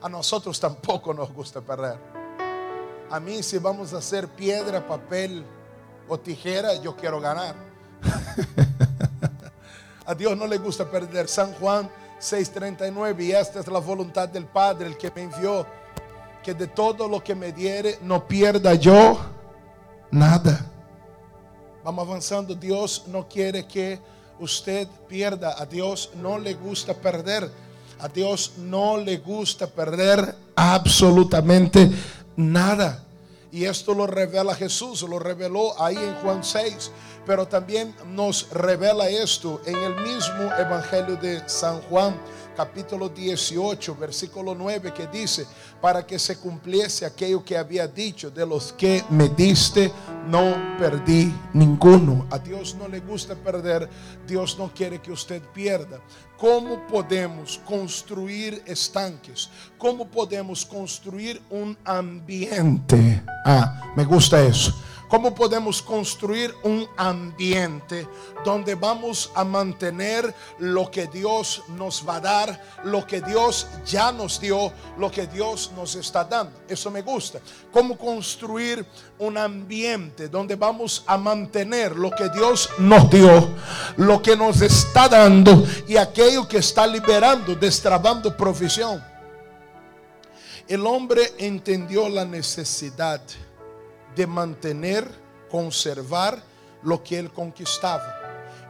A 0.00 0.08
nosotros 0.08 0.58
tampoco 0.58 1.12
nos 1.12 1.32
gusta 1.32 1.60
perder. 1.60 1.98
A 3.10 3.20
mí 3.20 3.42
si 3.42 3.58
vamos 3.58 3.92
a 3.92 3.98
hacer 3.98 4.28
piedra, 4.28 4.86
papel 4.86 5.44
o 6.08 6.18
tijera, 6.18 6.74
yo 6.76 6.96
quiero 6.96 7.20
ganar. 7.20 7.54
a 10.08 10.14
Dios 10.14 10.34
no 10.38 10.46
le 10.46 10.56
gusta 10.56 10.90
perder. 10.90 11.28
San 11.28 11.52
Juan 11.52 11.90
6:39, 12.18 13.24
y 13.26 13.32
esta 13.32 13.60
es 13.60 13.68
la 13.68 13.78
voluntad 13.78 14.26
del 14.26 14.46
Padre, 14.46 14.86
el 14.86 14.96
que 14.96 15.12
me 15.14 15.24
envió, 15.24 15.66
que 16.42 16.54
de 16.54 16.66
todo 16.66 17.06
lo 17.06 17.22
que 17.22 17.34
me 17.34 17.52
diere 17.52 17.98
no 18.00 18.26
pierda 18.26 18.74
yo 18.74 19.20
nada. 20.10 20.64
Vamos 21.84 22.08
avanzando, 22.08 22.54
Dios 22.54 23.04
no 23.08 23.28
quiere 23.28 23.66
que 23.66 24.00
usted 24.40 24.88
pierda. 25.06 25.60
A 25.60 25.66
Dios 25.66 26.10
no 26.14 26.38
le 26.38 26.54
gusta 26.54 26.94
perder. 26.94 27.50
A 28.00 28.08
Dios 28.08 28.52
no 28.56 28.96
le 28.96 29.18
gusta 29.18 29.66
perder 29.66 30.34
absolutamente 30.56 31.90
nada. 32.34 33.04
Y 33.52 33.64
esto 33.64 33.92
lo 33.92 34.06
revela 34.06 34.54
Jesús, 34.54 35.02
lo 35.02 35.18
reveló 35.18 35.78
ahí 35.82 35.96
en 35.96 36.14
Juan 36.16 36.44
6, 36.44 36.90
pero 37.28 37.46
también 37.46 37.94
nos 38.06 38.50
revela 38.50 39.06
esto 39.06 39.60
en 39.66 39.76
el 39.76 39.94
mismo 39.96 40.50
Evangelio 40.58 41.14
de 41.16 41.46
San 41.46 41.78
Juan 41.82 42.16
capítulo 42.56 43.10
18, 43.10 43.94
versículo 43.96 44.54
9, 44.54 44.94
que 44.94 45.06
dice, 45.06 45.46
para 45.80 46.04
que 46.06 46.18
se 46.18 46.38
cumpliese 46.38 47.04
aquello 47.04 47.44
que 47.44 47.56
había 47.56 47.86
dicho, 47.86 48.30
de 48.30 48.46
los 48.46 48.72
que 48.72 49.04
me 49.10 49.28
diste, 49.28 49.92
no 50.26 50.56
perdí 50.78 51.32
ninguno. 51.52 52.26
A 52.30 52.38
Dios 52.38 52.74
no 52.74 52.88
le 52.88 53.00
gusta 53.00 53.34
perder, 53.36 53.88
Dios 54.26 54.58
no 54.58 54.72
quiere 54.74 54.98
que 55.00 55.12
usted 55.12 55.42
pierda. 55.52 56.00
¿Cómo 56.38 56.84
podemos 56.86 57.60
construir 57.64 58.62
estanques? 58.64 59.50
¿Cómo 59.76 60.08
podemos 60.08 60.64
construir 60.64 61.42
un 61.50 61.76
ambiente? 61.84 63.22
Ah, 63.44 63.92
me 63.94 64.04
gusta 64.04 64.42
eso 64.42 64.74
¿Cómo 65.08 65.34
podemos 65.34 65.80
construir 65.80 66.54
un 66.62 66.86
ambiente 66.98 68.06
donde 68.44 68.74
vamos 68.74 69.30
a 69.34 69.42
mantener 69.42 70.34
lo 70.58 70.90
que 70.90 71.06
Dios 71.06 71.62
nos 71.68 72.06
va 72.06 72.16
a 72.16 72.20
dar, 72.20 72.64
lo 72.84 73.06
que 73.06 73.22
Dios 73.22 73.66
ya 73.86 74.12
nos 74.12 74.38
dio, 74.38 74.70
lo 74.98 75.10
que 75.10 75.26
Dios 75.26 75.72
nos 75.74 75.94
está 75.94 76.24
dando? 76.24 76.60
Eso 76.68 76.90
me 76.90 77.00
gusta. 77.00 77.40
¿Cómo 77.72 77.96
construir 77.96 78.84
un 79.18 79.38
ambiente 79.38 80.28
donde 80.28 80.56
vamos 80.56 81.02
a 81.06 81.16
mantener 81.16 81.96
lo 81.96 82.10
que 82.10 82.28
Dios 82.28 82.68
nos 82.78 83.08
dio, 83.08 83.48
lo 83.96 84.20
que 84.20 84.36
nos 84.36 84.60
está 84.60 85.08
dando 85.08 85.64
y 85.86 85.96
aquello 85.96 86.46
que 86.46 86.58
está 86.58 86.86
liberando, 86.86 87.54
destrabando 87.54 88.36
provisión? 88.36 89.02
El 90.68 90.84
hombre 90.86 91.32
entendió 91.38 92.10
la 92.10 92.26
necesidad 92.26 93.22
de 94.18 94.26
manter, 94.26 95.08
conservar 95.48 96.42
lo 96.82 96.98
que 96.98 97.14
ele 97.14 97.28
conquistava. 97.28 98.18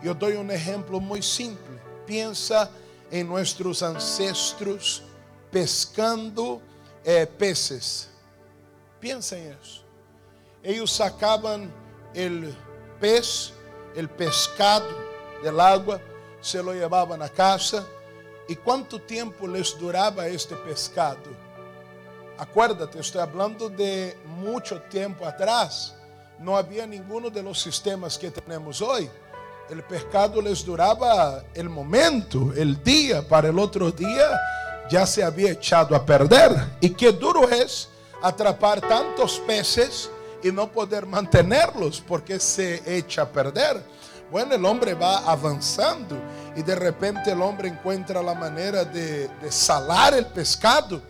Eu 0.03 0.13
dou 0.13 0.29
um 0.29 0.51
exemplo 0.51 1.01
muito 1.01 1.25
simples. 1.25 1.81
Pensa 2.07 2.71
em 3.11 3.25
nossos 3.25 3.83
ancestros 3.83 5.03
pescando 5.51 6.61
eh, 7.03 7.25
peces. 7.25 8.11
Pensem 9.01 9.51
isso. 9.59 9.87
Eles 10.63 10.91
sacavam 10.91 11.65
o 11.65 13.01
pez, 13.01 13.55
o 13.97 14.07
pescado 14.07 14.95
del 15.43 15.59
água, 15.59 16.03
se 16.43 16.61
lo 16.61 16.73
levavam 16.73 17.17
na 17.17 17.31
casa. 17.31 17.89
E 18.51 18.55
quanto 18.55 18.99
tempo 18.99 19.47
les 19.47 19.73
durava 19.73 20.29
este 20.29 20.55
pescado? 20.57 21.35
Acuérdate, 22.39 23.01
estoy 23.01 23.21
hablando 23.21 23.69
de 23.69 24.17
mucho 24.25 24.81
tiempo 24.83 25.27
atrás. 25.27 25.95
No 26.39 26.57
había 26.57 26.87
ninguno 26.87 27.31
de 27.31 27.43
los 27.43 27.61
sistemas 27.61 28.17
que 28.17 28.31
tenemos 28.31 28.81
hoy. 28.81 29.11
El 29.69 29.83
pescado 29.83 30.41
les 30.41 30.65
duraba 30.65 31.43
el 31.53 31.69
momento, 31.69 32.53
el 32.57 32.81
día, 32.85 33.27
para 33.27 33.49
el 33.49 33.59
otro 33.59 33.91
día 33.91 34.39
ya 34.89 35.05
se 35.05 35.25
había 35.25 35.51
echado 35.51 35.97
a 35.97 36.07
perder. 36.07 36.53
Y 36.81 36.91
qué 36.91 37.11
duro 37.11 37.49
es 37.49 37.89
atrapar 38.23 38.81
tantos 38.83 39.41
peces 39.41 40.09
y 40.41 40.53
no 40.53 40.71
poder 40.71 41.07
mantenerlos 41.07 42.01
porque 42.01 42.39
se 42.39 42.81
echa 42.87 43.23
a 43.23 43.29
perder. 43.29 43.83
Bueno, 44.31 44.55
el 44.55 44.65
hombre 44.65 44.95
va 44.95 45.19
avanzando 45.29 46.17
y 46.55 46.63
de 46.63 46.77
repente 46.77 47.33
el 47.33 47.43
hombre 47.43 47.69
encuentra 47.69 48.23
la 48.23 48.35
manera 48.35 48.85
de, 48.85 49.27
de 49.27 49.51
salar 49.51 50.15
el 50.15 50.27
pescado 50.27 51.03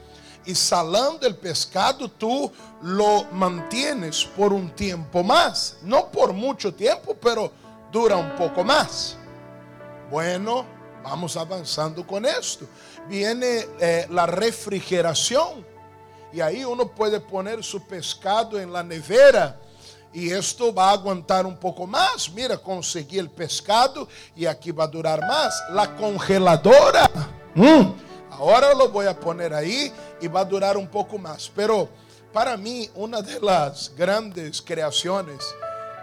y 0.48 0.54
salando 0.54 1.26
el 1.26 1.36
pescado 1.36 2.08
tú 2.08 2.50
lo 2.80 3.24
mantienes 3.32 4.24
por 4.24 4.54
un 4.54 4.70
tiempo 4.70 5.22
más. 5.22 5.76
No 5.82 6.10
por 6.10 6.32
mucho 6.32 6.72
tiempo, 6.72 7.14
pero 7.14 7.52
dura 7.92 8.16
un 8.16 8.34
poco 8.34 8.64
más. 8.64 9.14
Bueno, 10.10 10.64
vamos 11.04 11.36
avanzando 11.36 12.06
con 12.06 12.24
esto. 12.24 12.64
Viene 13.10 13.66
eh, 13.78 14.06
la 14.08 14.24
refrigeración 14.24 15.66
y 16.32 16.40
ahí 16.40 16.64
uno 16.64 16.88
puede 16.88 17.20
poner 17.20 17.62
su 17.62 17.86
pescado 17.86 18.58
en 18.58 18.72
la 18.72 18.82
nevera 18.82 19.60
y 20.14 20.30
esto 20.30 20.72
va 20.72 20.88
a 20.88 20.92
aguantar 20.92 21.44
un 21.44 21.58
poco 21.58 21.86
más. 21.86 22.30
Mira, 22.32 22.56
conseguí 22.56 23.18
el 23.18 23.28
pescado 23.28 24.08
y 24.34 24.46
aquí 24.46 24.72
va 24.72 24.84
a 24.84 24.88
durar 24.88 25.20
más. 25.20 25.62
La 25.72 25.94
congeladora. 25.94 27.10
Mm, 27.54 27.92
ahora 28.30 28.72
lo 28.72 28.88
voy 28.88 29.04
a 29.04 29.18
poner 29.18 29.52
ahí 29.52 29.92
y 30.20 30.28
va 30.28 30.40
a 30.40 30.44
durar 30.44 30.76
un 30.76 30.88
poco 30.88 31.18
más. 31.18 31.50
Pero 31.54 31.88
para 32.32 32.56
mí, 32.56 32.90
una 32.94 33.22
de 33.22 33.40
las 33.40 33.92
grandes 33.96 34.60
creaciones, 34.60 35.44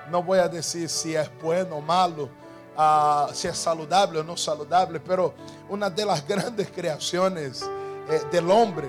no 0.09 0.23
voy 0.23 0.39
a 0.39 0.47
decir 0.47 0.89
si 0.89 1.15
es 1.15 1.29
bueno 1.41 1.77
o 1.77 1.81
malo, 1.81 2.29
uh, 2.77 3.33
si 3.33 3.47
es 3.47 3.57
saludable 3.57 4.19
o 4.19 4.23
no 4.23 4.35
saludable, 4.37 4.99
pero 4.99 5.33
una 5.69 5.89
de 5.89 6.05
las 6.05 6.25
grandes 6.27 6.69
creaciones 6.69 7.61
eh, 8.09 8.21
del 8.31 8.49
hombre 8.49 8.87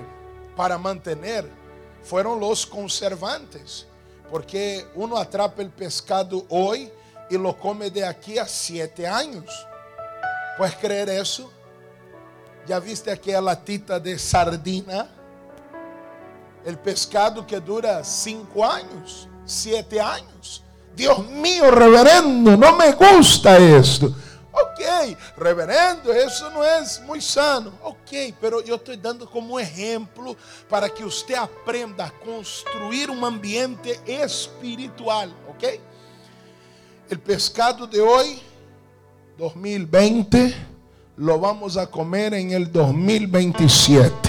para 0.55 0.77
mantener 0.77 1.49
fueron 2.03 2.39
los 2.39 2.65
conservantes. 2.65 3.85
Porque 4.29 4.85
uno 4.95 5.17
atrapa 5.17 5.61
el 5.61 5.69
pescado 5.69 6.45
hoy 6.49 6.91
y 7.29 7.37
lo 7.37 7.57
come 7.57 7.89
de 7.89 8.05
aquí 8.05 8.37
a 8.37 8.45
siete 8.45 9.07
años. 9.07 9.45
¿Puedes 10.57 10.75
creer 10.75 11.09
eso? 11.09 11.51
¿Ya 12.65 12.79
viste 12.79 13.11
aquella 13.11 13.39
latita 13.39 13.99
de 13.99 14.19
sardina? 14.19 15.16
El 16.65 16.77
pescado 16.77 17.45
que 17.45 17.59
dura 17.59 18.03
cinco 18.03 18.65
años, 18.65 19.27
siete 19.45 19.99
años. 19.99 20.63
Dios 20.95 21.27
mío, 21.29 21.69
reverendo, 21.71 22.57
no 22.57 22.75
me 22.75 22.91
gusta 22.91 23.57
esto. 23.57 24.13
Ok, 24.51 25.15
reverendo, 25.37 26.11
eso 26.11 26.49
no 26.49 26.63
es 26.63 26.99
muy 27.01 27.21
sano. 27.21 27.71
Ok, 27.83 28.35
pero 28.41 28.63
yo 28.63 28.75
estoy 28.75 28.97
dando 28.97 29.29
como 29.29 29.59
ejemplo 29.59 30.35
para 30.67 30.89
que 30.89 31.05
usted 31.05 31.35
aprenda 31.35 32.05
a 32.05 32.11
construir 32.11 33.11
un 33.11 33.23
ambiente 33.23 33.99
espiritual. 34.07 35.31
Ok, 35.49 35.79
el 37.09 37.19
pescado 37.19 37.85
de 37.85 38.01
hoy, 38.01 38.41
2020 39.37 40.55
lo 41.17 41.39
vamos 41.39 41.77
a 41.77 41.85
comer 41.87 42.33
en 42.33 42.51
el 42.51 42.71
2027. 42.71 44.26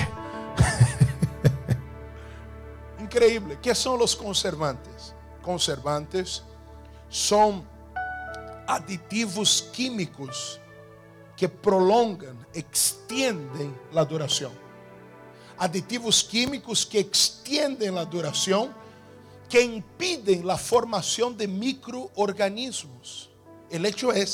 ¿Qué 3.63 3.75
son 3.75 3.99
los 3.99 4.15
conservantes? 4.17 5.15
conservantes 5.49 6.43
son 7.09 7.67
aditivos 8.67 9.63
químicos 9.73 10.61
que 11.35 11.49
prolongam, 11.49 12.37
extendem 12.53 13.75
a 13.95 14.05
duração. 14.05 14.53
Aditivos 15.57 16.23
químicos 16.23 16.85
que 16.85 16.99
extendem 16.99 17.97
a 17.97 18.05
duração, 18.05 18.75
que 19.49 19.59
impedem 19.63 20.49
a 20.51 20.59
formação 20.59 21.33
de 21.33 21.47
microorganismos. 21.47 23.31
O 23.73 23.87
hecho 23.87 24.13
é 24.13 24.25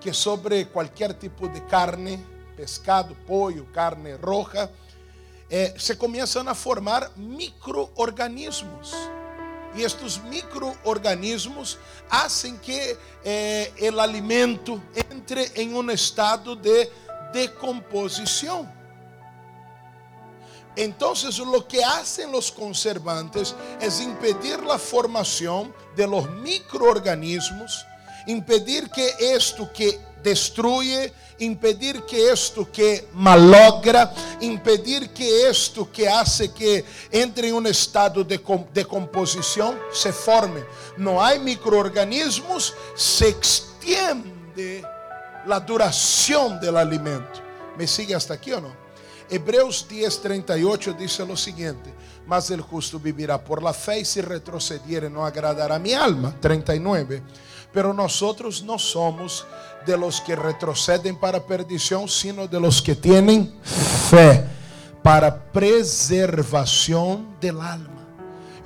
que 0.00 0.12
sobre 0.12 0.66
qualquer 0.66 1.14
tipo 1.14 1.48
de 1.48 1.62
carne, 1.62 2.22
pescado, 2.54 3.16
pollo, 3.26 3.64
carne 3.72 4.12
roja, 4.16 4.70
eh, 5.50 5.74
se 5.78 5.94
começam 5.96 6.48
a 6.48 6.54
formar 6.54 7.10
microorganismos. 7.16 8.92
E 9.74 9.82
estes 9.82 10.16
microorganismos 10.18 11.78
fazem 12.08 12.56
que 12.56 12.96
o 13.92 14.00
alimento 14.00 14.82
entre 15.12 15.52
em 15.54 15.74
um 15.74 15.90
estado 15.90 16.56
de 16.56 16.88
decomposição. 17.32 18.76
Então, 20.76 21.12
o 21.12 21.62
que 21.62 21.82
hacen 21.82 22.34
os 22.34 22.50
conservantes 22.50 23.54
é 23.80 23.86
impedir 24.02 24.58
a 24.70 24.78
formação 24.78 25.74
de 25.94 26.04
los 26.06 26.28
microorganismos, 26.42 27.86
impedir 28.28 28.88
que 28.90 29.00
esto 29.18 29.66
que 29.68 29.98
destruye, 30.26 31.12
impedir 31.38 32.02
que 32.02 32.16
esto 32.16 32.66
que 32.66 33.06
malogra, 33.12 34.12
impedir 34.40 35.10
que 35.10 35.46
esto 35.46 35.86
que 35.86 36.08
hace 36.08 36.48
que 36.48 36.84
entre 37.12 37.48
em 37.48 37.52
um 37.52 37.64
estado 37.68 38.24
de 38.24 38.40
decomposição 38.72 39.78
se 39.92 40.12
forme. 40.12 40.64
Não 40.98 41.20
há 41.20 41.36
microorganismos, 41.36 42.74
se 42.96 43.26
extiende 43.28 44.82
a 45.48 45.58
duração 45.60 46.58
do 46.58 46.76
alimento. 46.76 47.40
¿Me 47.78 47.86
sigue 47.86 48.12
hasta 48.12 48.34
aqui 48.34 48.52
ou 48.52 48.60
não? 48.60 48.86
Hebreus 49.30 49.86
10:38 49.88 50.96
diz 50.96 51.20
o 51.20 51.36
seguinte: 51.36 51.92
Mas 52.26 52.50
el 52.50 52.62
justo 52.62 52.98
vivirá 52.98 53.38
por 53.38 53.62
la 53.62 53.72
fe, 53.72 54.00
e 54.00 54.04
se 54.04 54.22
retrocediere 54.22 55.08
não 55.08 55.24
agradará 55.24 55.78
mi 55.78 55.94
alma. 55.94 56.34
39. 56.40 57.22
Pero 57.72 57.92
nosotros 57.92 58.62
no 58.62 58.78
somos 58.78 59.44
de 59.86 59.96
los 59.96 60.20
que 60.20 60.34
retroceden 60.34 61.16
para 61.16 61.46
perdición, 61.46 62.08
sino 62.08 62.48
de 62.48 62.58
los 62.58 62.82
que 62.82 62.96
tienen 62.96 63.54
fe 63.62 64.44
para 65.02 65.52
preservación 65.52 67.36
del 67.40 67.60
alma. 67.60 68.04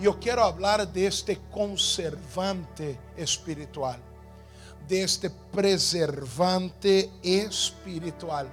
Yo 0.00 0.18
quiero 0.18 0.42
hablar 0.42 0.90
de 0.90 1.06
este 1.06 1.38
conservante 1.50 2.98
espiritual, 3.16 4.00
de 4.88 5.02
este 5.02 5.28
preservante 5.28 7.10
espiritual. 7.22 8.48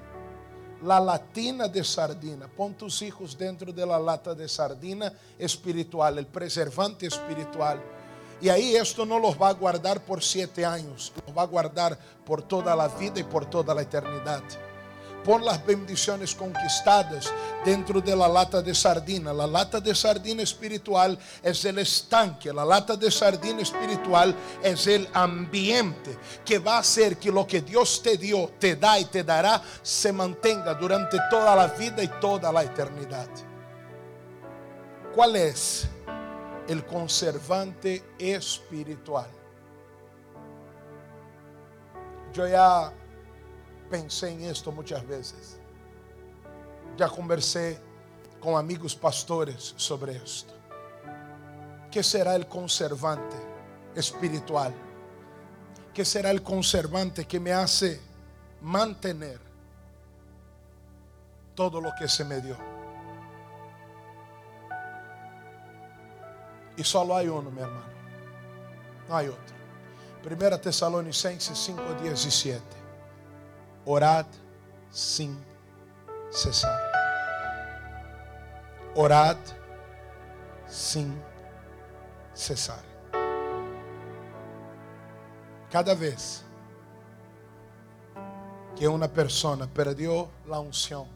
La 0.83 0.99
latina 0.99 1.67
de 1.67 1.83
sardina, 1.83 2.47
pon 2.47 2.73
tus 2.73 3.01
hijos 3.01 3.35
dentro 3.35 3.71
de 3.71 3.85
la 3.85 3.97
lata 3.97 4.35
de 4.35 4.47
sardina 4.47 5.11
espiritual, 5.39 6.19
el 6.19 6.27
preservante 6.27 7.07
espiritual 7.07 7.81
y 8.39 8.49
ahí 8.49 8.75
esto 8.75 9.05
no 9.05 9.19
los 9.19 9.39
va 9.39 9.49
a 9.49 9.53
guardar 9.53 10.01
por 10.01 10.23
siete 10.23 10.65
años, 10.65 11.11
los 11.25 11.35
va 11.35 11.41
a 11.41 11.47
guardar 11.47 11.97
por 12.25 12.41
toda 12.41 12.75
la 12.75 12.87
vida 12.87 13.19
y 13.19 13.23
por 13.23 13.45
toda 13.49 13.73
la 13.73 13.81
eternidad. 13.81 14.43
Pon 15.23 15.43
las 15.43 15.65
bendiciones 15.65 16.33
conquistadas 16.33 17.33
dentro 17.65 17.99
de 17.99 18.15
la 18.15 18.29
lata 18.29 18.61
de 18.61 18.73
sardina. 18.73 19.33
La 19.33 19.45
lata 19.45 19.81
de 19.81 19.93
sardina 19.93 20.41
espiritual 20.41 21.19
es 21.43 21.65
el 21.65 21.79
estanque. 21.79 22.53
La 22.53 22.63
lata 22.63 22.95
de 22.95 23.11
sardina 23.11 23.61
espiritual 23.61 24.33
es 24.63 24.87
el 24.87 25.05
ambiente 25.13 26.17
que 26.45 26.59
va 26.59 26.77
a 26.77 26.79
hacer 26.79 27.17
que 27.17 27.29
lo 27.29 27.45
que 27.45 27.59
Dios 27.59 28.01
te 28.01 28.17
dio, 28.17 28.53
te 28.57 28.77
da 28.77 28.97
y 28.99 29.05
te 29.05 29.21
dará, 29.21 29.61
se 29.81 30.13
mantenga 30.13 30.73
durante 30.75 31.17
toda 31.29 31.53
la 31.57 31.67
vida 31.67 32.01
y 32.01 32.07
toda 32.21 32.49
la 32.49 32.63
eternidad. 32.63 33.27
¿Cuál 35.13 35.35
es? 35.35 35.89
El 36.67 36.85
conservante 36.85 38.03
espiritual. 38.19 39.29
Yo 42.33 42.47
ya 42.47 42.93
pensé 43.89 44.29
en 44.29 44.41
esto 44.41 44.71
muchas 44.71 45.05
veces. 45.07 45.59
Ya 46.97 47.07
conversé 47.07 47.79
con 48.39 48.55
amigos 48.55 48.95
pastores 48.95 49.73
sobre 49.77 50.17
esto. 50.17 50.53
¿Qué 51.89 52.03
será 52.03 52.35
el 52.35 52.47
conservante 52.47 53.37
espiritual? 53.95 54.73
¿Qué 55.93 56.03
será 56.03 56.31
el 56.31 56.43
conservante 56.43 57.25
que 57.25 57.39
me 57.39 57.53
hace 57.53 57.99
mantener 58.61 59.39
todo 61.55 61.81
lo 61.81 61.91
que 61.97 62.07
se 62.07 62.23
me 62.25 62.41
dio? 62.41 62.76
E 66.77 66.83
só 66.83 67.03
lá 67.03 67.17
hay 67.17 67.27
uno, 67.27 67.49
mi 67.49 67.59
hermano. 67.59 67.89
Não 69.09 69.17
há 69.17 69.21
outro. 69.21 69.55
1 70.23 70.57
Tessalonicenses 70.59 71.57
5, 71.57 71.81
17. 72.01 72.61
Orad 73.85 74.27
sin 74.91 75.37
cesar. 76.29 76.79
Orad 78.95 79.37
sin 80.67 81.19
cessar. 82.33 82.83
Cada 85.71 85.95
vez 85.95 86.43
que 88.75 88.87
uma 88.87 89.07
pessoa 89.07 89.67
perdeu 89.67 90.29
a 90.49 90.59
unção, 90.59 91.07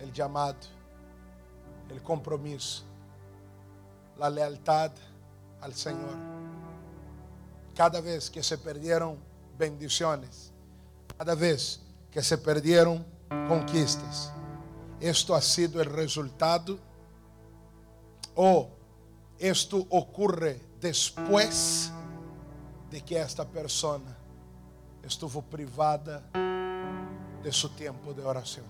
o 0.00 0.14
chamado, 0.14 0.66
o 1.90 2.00
compromisso, 2.00 2.89
la 4.20 4.28
lealtad 4.28 4.92
al 5.62 5.72
Señor. 5.72 6.14
Cada 7.74 8.02
vez 8.02 8.28
que 8.28 8.42
se 8.42 8.58
perdieron 8.58 9.16
bendiciones, 9.58 10.52
cada 11.16 11.34
vez 11.34 11.80
que 12.10 12.22
se 12.22 12.36
perdieron 12.36 13.02
conquistas, 13.48 14.30
esto 15.00 15.34
ha 15.34 15.40
sido 15.40 15.80
el 15.80 15.86
resultado 15.86 16.78
o 18.34 18.68
esto 19.38 19.86
ocurre 19.88 20.60
después 20.78 21.90
de 22.90 23.00
que 23.00 23.18
esta 23.18 23.46
persona 23.48 24.14
estuvo 25.02 25.40
privada 25.40 26.22
de 27.42 27.50
su 27.50 27.70
tiempo 27.70 28.12
de 28.12 28.22
oración. 28.22 28.66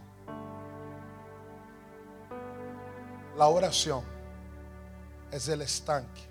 La 3.37 3.49
oración 3.49 4.20
es 5.31 5.49
el 5.49 5.63
estanque 5.63 6.23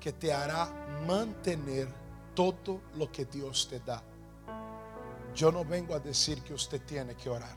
que 0.00 0.12
te 0.12 0.32
hará 0.32 0.66
mantener 1.06 1.88
todo 2.34 2.80
lo 2.96 3.10
que 3.10 3.24
Dios 3.24 3.68
te 3.68 3.80
da. 3.80 4.02
Yo 5.34 5.50
no 5.50 5.64
vengo 5.64 5.94
a 5.94 5.98
decir 5.98 6.42
que 6.42 6.54
usted 6.54 6.82
tiene 6.82 7.14
que 7.14 7.30
orar. 7.30 7.56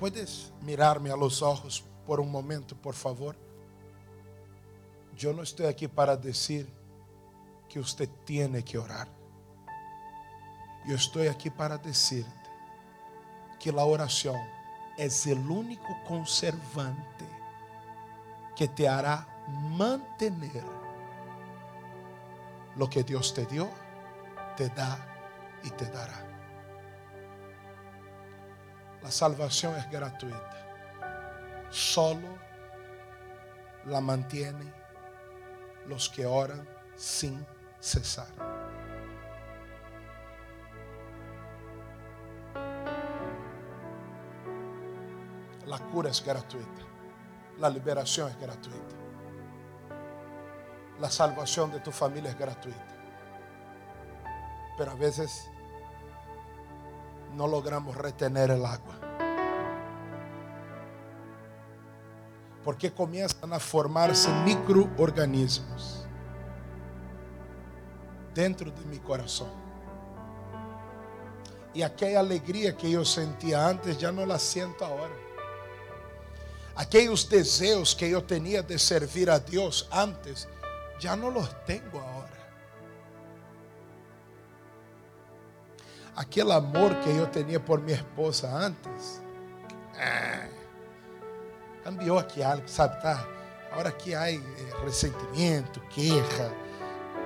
¿Puedes 0.00 0.52
mirarme 0.62 1.10
a 1.10 1.16
los 1.16 1.42
ojos 1.42 1.84
por 2.06 2.20
un 2.20 2.30
momento, 2.30 2.76
por 2.76 2.94
favor? 2.94 3.36
Yo 5.16 5.32
no 5.32 5.42
estoy 5.42 5.66
aquí 5.66 5.88
para 5.88 6.16
decir 6.16 6.68
que 7.68 7.78
usted 7.78 8.08
tiene 8.24 8.64
que 8.64 8.78
orar. 8.78 9.08
Yo 10.86 10.94
estoy 10.94 11.28
aquí 11.28 11.50
para 11.50 11.78
decirte 11.78 12.30
que 13.58 13.72
la 13.72 13.84
oración 13.84 14.40
es 14.96 15.26
el 15.26 15.50
único 15.50 15.96
conservante 16.06 17.35
que 18.56 18.68
te 18.68 18.88
hará 18.88 19.26
mantener 19.46 20.64
lo 22.76 22.88
que 22.88 23.04
Dios 23.04 23.34
te 23.34 23.44
dio, 23.44 23.68
te 24.56 24.70
da 24.70 24.98
y 25.62 25.70
te 25.70 25.84
dará. 25.86 26.26
La 29.02 29.10
salvación 29.10 29.76
es 29.76 29.88
gratuita. 29.90 31.66
Solo 31.70 32.28
la 33.84 34.00
mantienen 34.00 34.72
los 35.86 36.08
que 36.08 36.26
oran 36.26 36.66
sin 36.96 37.46
cesar. 37.78 38.26
La 45.66 45.78
cura 45.90 46.10
es 46.10 46.24
gratuita. 46.24 46.95
La 47.58 47.70
liberación 47.70 48.28
es 48.28 48.38
gratuita. 48.38 48.96
La 51.00 51.10
salvación 51.10 51.70
de 51.70 51.80
tu 51.80 51.90
familia 51.90 52.30
es 52.30 52.38
gratuita. 52.38 52.94
Pero 54.76 54.90
a 54.90 54.94
veces 54.94 55.50
no 57.34 57.46
logramos 57.46 57.96
retener 57.96 58.50
el 58.50 58.64
agua. 58.64 58.94
Porque 62.62 62.92
comienzan 62.92 63.52
a 63.52 63.58
formarse 63.58 64.30
microorganismos 64.44 66.06
dentro 68.34 68.70
de 68.70 68.84
mi 68.86 68.98
corazón. 68.98 69.50
Y 71.72 71.82
aquella 71.82 72.20
alegría 72.20 72.76
que 72.76 72.90
yo 72.90 73.04
sentía 73.04 73.68
antes 73.68 73.98
ya 73.98 74.10
no 74.12 74.26
la 74.26 74.38
siento 74.38 74.84
ahora. 74.84 75.25
Aquellos 76.76 77.26
deseos 77.30 77.94
que 77.94 78.10
yo 78.10 78.22
tenía 78.22 78.60
de 78.60 78.78
servir 78.78 79.30
a 79.30 79.38
Dios 79.38 79.88
antes, 79.90 80.46
ya 81.00 81.16
no 81.16 81.30
los 81.30 81.64
tengo 81.64 81.98
ahora. 81.98 82.36
Aquel 86.14 86.52
amor 86.52 87.00
que 87.00 87.16
yo 87.16 87.28
tenía 87.30 87.64
por 87.64 87.80
mi 87.80 87.92
esposa 87.92 88.66
antes, 88.66 89.22
ah, 89.98 90.48
cambió 91.82 92.18
aquí 92.18 92.42
algo, 92.42 92.68
sabe? 92.68 93.00
Tá? 93.00 93.26
Ahora 93.72 93.88
aquí 93.88 94.12
hay 94.12 94.36
eh, 94.36 94.72
resentimiento, 94.84 95.80
queja. 95.94 96.52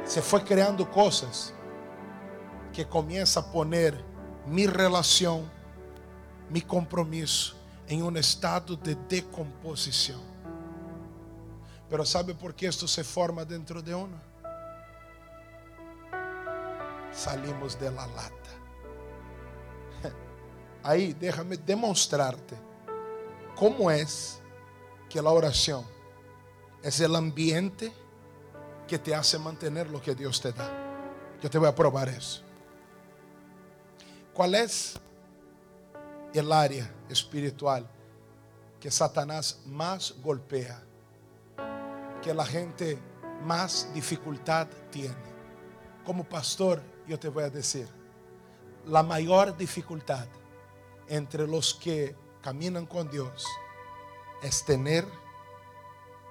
Se 0.05 0.23
fue 0.23 0.45
creando 0.45 0.89
cosas 0.89 1.53
que 2.73 2.87
comienza 2.87 3.41
a 3.41 3.51
poner 3.51 4.01
mi 4.47 4.69
relación, 4.69 5.51
mi 6.49 6.61
compromiso 6.61 7.60
em 7.91 8.05
um 8.05 8.17
estado 8.17 8.77
de 8.77 8.95
decomposição. 8.95 10.21
Pero 11.89 12.07
sabe 12.07 12.35
por 12.35 12.55
que 12.55 12.67
isto 12.67 12.87
se 12.87 13.03
forma 13.03 13.45
dentro 13.45 13.83
de 13.83 13.93
uma? 13.93 14.23
Salimos 17.13 17.75
de 17.75 17.91
la 17.91 18.07
lata. 18.07 18.51
Aí, 20.85 21.13
déjame 21.13 21.57
demonstrarte 21.57 22.55
como 23.57 23.91
é 23.91 24.07
que 25.09 25.19
a 25.19 25.29
oração 25.29 25.85
é 26.85 27.09
o 27.09 27.17
ambiente 27.17 27.93
que 28.87 28.99
te 28.99 29.13
hace 29.13 29.37
mantener 29.37 29.91
lo 29.91 30.01
que 30.01 30.15
Deus 30.15 30.39
te 30.39 30.53
dá. 30.53 30.71
Eu 31.43 31.51
te 31.51 31.59
vou 31.59 31.73
provar 31.73 32.07
isso. 32.09 32.45
Qual 34.33 34.55
é 34.55 34.65
el 36.39 36.53
área 36.53 36.93
espiritual 37.09 37.89
que 38.79 38.91
Satanás 38.91 39.61
más 39.67 40.15
golpea? 40.23 40.83
Que 42.23 42.33
la 42.33 42.45
gente 42.45 42.99
más 43.45 43.89
dificultad 43.95 44.69
tiene. 44.91 45.31
Como 46.05 46.25
pastor, 46.25 46.83
yo 47.07 47.19
te 47.19 47.29
voy 47.29 47.45
a 47.45 47.51
decir, 47.51 47.89
la 48.87 49.03
mayor 49.03 49.57
dificultad 49.57 50.27
entre 51.09 51.47
los 51.47 51.75
que 51.75 52.15
caminan 52.43 52.87
con 52.87 53.11
Dios 53.11 53.47
es 54.43 54.65
tener 54.65 55.05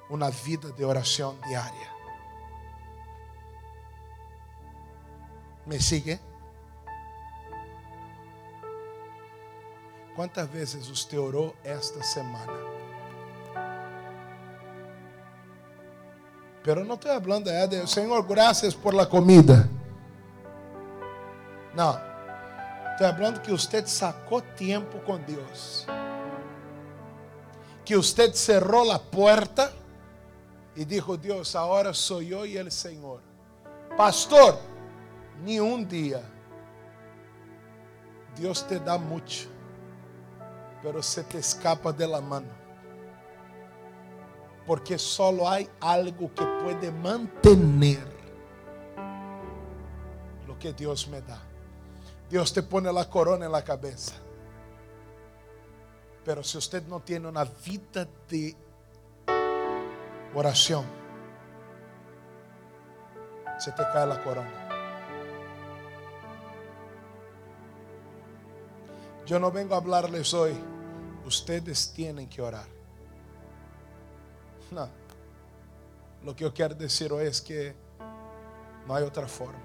una 0.09 0.29
vida 0.29 0.69
de 0.69 0.85
oración 0.85 1.39
diaria. 1.47 1.93
¿Me 5.65 5.79
sigue? 5.79 6.19
¿Cuántas 10.19 10.51
veces 10.51 10.89
usted 10.89 11.17
oró 11.17 11.55
esta 11.63 12.03
semana? 12.03 12.51
Pero 16.62 16.84
no 16.84 16.95
estoy 16.95 17.12
hablando 17.12 17.49
de 17.49 17.88
Señor, 17.88 18.27
gracias 18.27 18.75
por 18.75 18.93
la 18.93 19.08
comida. 19.08 19.65
No. 21.73 21.97
Estoy 22.91 23.08
hablando 23.08 23.41
que 23.41 23.53
usted 23.53 23.88
sacó 23.88 24.43
tiempo 24.43 25.01
con 25.05 25.25
Dios. 25.25 25.88
Que 27.86 27.95
usted 27.95 28.34
cerró 28.34 28.84
la 28.84 28.99
puerta 28.99 29.71
y 30.75 30.84
dijo, 30.84 31.15
Dios, 31.15 31.55
ahora 31.55 31.93
soy 31.93 32.27
yo 32.27 32.45
y 32.45 32.58
el 32.58 32.73
Señor. 32.73 33.21
Pastor, 33.95 34.60
ni 35.45 35.62
un 35.62 35.88
día. 35.88 36.21
Dios 38.36 38.67
te 38.67 38.82
da 38.82 38.97
mucho, 38.97 39.47
pero 40.82 41.02
se 41.04 41.24
te 41.24 41.39
escapa 41.39 41.92
de 41.92 42.08
la 42.08 42.22
mano. 42.22 42.48
Porque 44.65 44.98
solo 44.98 45.50
hay 45.50 45.68
algo 45.80 46.34
que 46.34 46.46
puede 46.63 46.92
mantener 46.92 48.06
lo 50.48 50.58
que 50.60 50.74
Dios 50.74 51.08
me 51.08 51.22
da. 51.22 51.42
Dios 52.30 52.54
te 52.54 52.62
pone 52.62 52.94
la 52.94 53.10
corona 53.10 53.46
en 53.46 53.52
la 53.52 53.63
cabeza. 53.63 54.13
Pero 56.24 56.44
si 56.44 56.58
usted 56.58 56.86
no 56.86 57.00
tiene 57.00 57.28
una 57.28 57.44
vida 57.44 58.08
de 58.28 58.56
oración, 60.36 60.86
se 63.58 63.72
te 63.72 63.84
cae 63.92 64.06
la 64.06 64.24
corona. 64.24 64.59
Yo 69.30 69.38
no 69.38 69.52
vengo 69.52 69.76
a 69.76 69.78
hablarles 69.78 70.34
hoy, 70.34 70.56
ustedes 71.24 71.94
tienen 71.94 72.28
que 72.28 72.42
orar. 72.42 72.65
No. 74.72 74.89
Lo 76.24 76.36
que 76.36 76.46
yo 76.46 76.52
quiero 76.52 76.74
decir 76.74 77.13
hoy 77.13 77.28
es 77.28 77.39
que 77.39 77.76
no 78.88 78.96
hay 78.96 79.04
otra 79.04 79.28
forma. 79.28 79.62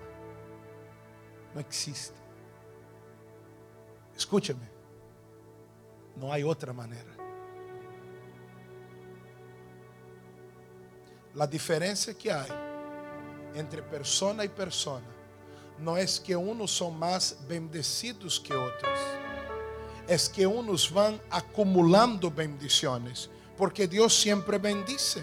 No 1.54 1.60
existe. 1.60 2.18
Escúcheme, 4.14 4.68
no 6.14 6.30
hay 6.30 6.42
otra 6.42 6.74
manera. 6.74 7.14
La 11.32 11.46
diferencia 11.46 12.12
que 12.12 12.30
hay 12.30 12.50
entre 13.54 13.82
persona 13.82 14.44
y 14.44 14.48
persona 14.48 15.06
no 15.78 15.96
es 15.96 16.20
que 16.20 16.36
unos 16.36 16.70
son 16.70 16.98
más 16.98 17.38
bendecidos 17.48 18.38
que 18.38 18.54
otros, 18.54 18.98
es 20.06 20.28
que 20.28 20.46
unos 20.46 20.92
van 20.92 21.20
acumulando 21.30 22.30
bendiciones, 22.30 23.30
porque 23.56 23.86
Dios 23.86 24.14
siempre 24.18 24.58
bendice, 24.58 25.22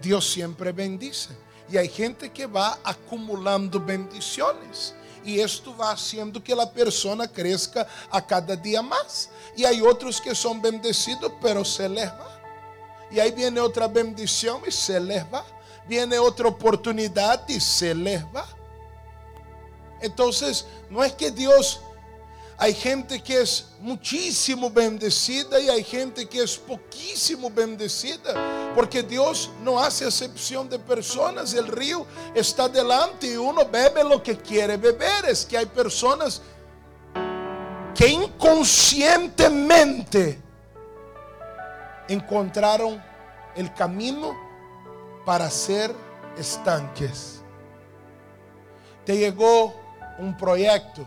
Dios 0.00 0.28
siempre 0.28 0.72
bendice. 0.72 1.30
Y 1.70 1.76
hay 1.76 1.88
gente 1.88 2.30
que 2.30 2.46
va 2.46 2.78
acumulando 2.82 3.78
bendiciones. 3.78 4.94
Y 5.24 5.40
esto 5.40 5.76
va 5.76 5.90
haciendo 5.90 6.42
que 6.42 6.54
la 6.54 6.72
persona 6.72 7.28
crezca 7.28 7.86
a 8.10 8.24
cada 8.24 8.56
día 8.56 8.80
más. 8.80 9.28
Y 9.54 9.64
hay 9.64 9.82
otros 9.82 10.20
que 10.20 10.34
son 10.34 10.62
bendecidos, 10.62 11.32
pero 11.42 11.64
se 11.64 11.88
les 11.88 12.08
va. 12.08 12.40
Y 13.10 13.20
ahí 13.20 13.32
viene 13.32 13.60
otra 13.60 13.88
bendición 13.88 14.62
y 14.66 14.70
se 14.70 14.98
les 14.98 15.22
va. 15.24 15.44
Viene 15.86 16.18
otra 16.18 16.48
oportunidad 16.48 17.46
y 17.48 17.60
se 17.60 17.94
les 17.94 18.24
va. 18.24 18.46
Entonces, 20.00 20.66
no 20.88 21.02
es 21.02 21.12
que 21.12 21.30
Dios 21.30 21.80
hay 22.60 22.74
gente 22.74 23.22
que 23.22 23.40
es 23.40 23.66
muchísimo 23.80 24.68
bendecida 24.68 25.60
y 25.60 25.68
hay 25.68 25.84
gente 25.84 26.28
que 26.28 26.42
es 26.42 26.58
poquísimo 26.58 27.48
bendecida, 27.48 28.72
porque 28.74 29.00
Dios 29.00 29.48
no 29.62 29.78
hace 29.78 30.06
excepción 30.06 30.68
de 30.68 30.80
personas. 30.80 31.54
El 31.54 31.68
río 31.68 32.04
está 32.34 32.68
delante 32.68 33.28
y 33.28 33.36
uno 33.36 33.64
bebe 33.64 34.02
lo 34.02 34.20
que 34.20 34.36
quiere 34.36 34.76
beber. 34.76 35.26
Es 35.26 35.46
que 35.46 35.56
hay 35.56 35.66
personas 35.66 36.42
que 37.94 38.08
inconscientemente 38.08 40.42
encontraron 42.08 43.00
el 43.54 43.72
camino 43.72 44.36
para 45.24 45.48
ser 45.48 45.94
estanques. 46.36 47.40
Te 49.04 49.16
llegó 49.16 49.76
un 50.18 50.36
proyecto 50.36 51.06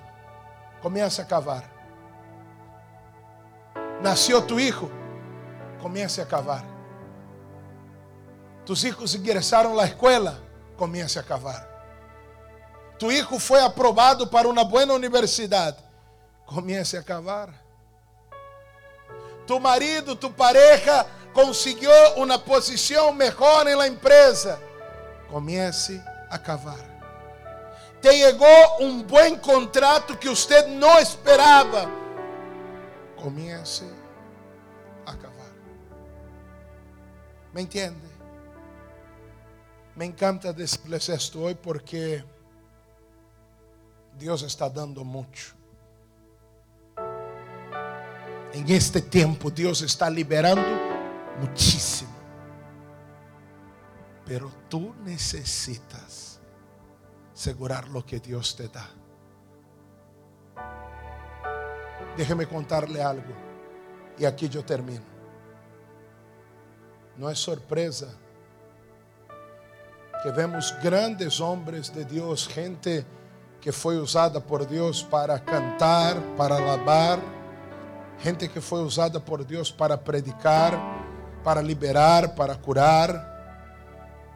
comienza 0.82 1.22
a 1.22 1.28
cavar. 1.28 1.64
Nació 4.02 4.44
tu 4.44 4.60
hijo, 4.60 4.90
comience 5.82 6.22
a 6.22 6.28
cavar. 6.28 6.64
Tus 8.66 8.84
hijos 8.84 9.14
ingresaron 9.16 9.74
a 9.74 9.76
la 9.76 9.86
escuela, 9.86 10.38
comience 10.78 11.20
a 11.20 11.24
cavar. 11.24 11.70
Tu 12.98 13.12
hijo 13.12 13.40
fue 13.40 13.62
aprobado 13.62 14.30
para 14.30 14.48
una 14.48 14.64
buena 14.64 14.94
universidad, 14.94 15.78
comience 16.46 16.98
a 16.98 17.04
cavar. 17.04 17.54
Tu 19.46 19.60
marido, 19.60 20.18
tu 20.18 20.32
pareja 20.32 21.06
consiguió 21.34 21.92
una 22.18 22.38
posición 22.38 23.18
mejor 23.18 23.68
en 23.68 23.78
la 23.78 23.88
empresa, 23.88 24.60
comience 25.30 26.04
a 26.30 26.42
cavar 26.42 26.91
te 28.02 28.18
llegó 28.18 28.78
un 28.80 29.06
buen 29.08 29.38
contrato 29.38 30.20
que 30.20 30.30
usted 30.30 30.68
no 30.68 30.98
esperaba, 30.98 31.88
comience 33.16 33.86
a 35.06 35.12
acabar. 35.12 35.52
¿Me 37.54 37.62
entiende? 37.62 38.10
Me 39.96 40.06
encanta 40.06 40.52
decirles 40.52 41.10
esto 41.10 41.42
hoy 41.42 41.54
porque 41.54 42.24
Dios 44.18 44.42
está 44.42 44.70
dando 44.70 45.04
mucho. 45.04 45.54
En 48.54 48.70
este 48.70 49.02
tiempo 49.02 49.52
Dios 49.52 49.82
está 49.82 50.10
liberando 50.10 50.68
muchísimo. 51.40 52.12
Pero 54.26 54.52
tú 54.70 54.94
necesitas 55.04 56.41
asegurar 57.42 57.88
lo 57.88 58.06
que 58.06 58.20
Dios 58.20 58.56
te 58.56 58.68
da. 58.68 58.88
Déjeme 62.16 62.46
contarle 62.46 63.02
algo. 63.02 63.34
Y 64.20 64.26
aquí 64.26 64.48
yo 64.48 64.64
termino. 64.64 65.04
No 67.18 67.32
es 67.32 67.40
sorpresa 67.40 68.10
que 70.22 70.30
vemos 70.30 70.76
grandes 70.84 71.42
hombres 71.42 71.92
de 71.92 72.06
Dios, 72.06 72.48
gente 72.48 73.04
que 73.60 73.72
foi 73.72 73.98
usada 73.98 74.40
por 74.40 74.68
Deus 74.68 75.04
para 75.04 75.40
cantar, 75.40 76.18
para 76.38 76.58
alabar, 76.58 77.20
gente 78.20 78.48
que 78.50 78.62
foi 78.62 78.84
usada 78.84 79.20
por 79.20 79.44
Deus 79.44 79.72
para 79.72 79.98
predicar, 79.98 80.78
para 81.44 81.60
liberar, 81.60 82.36
para 82.36 82.56
curar, 82.56 83.10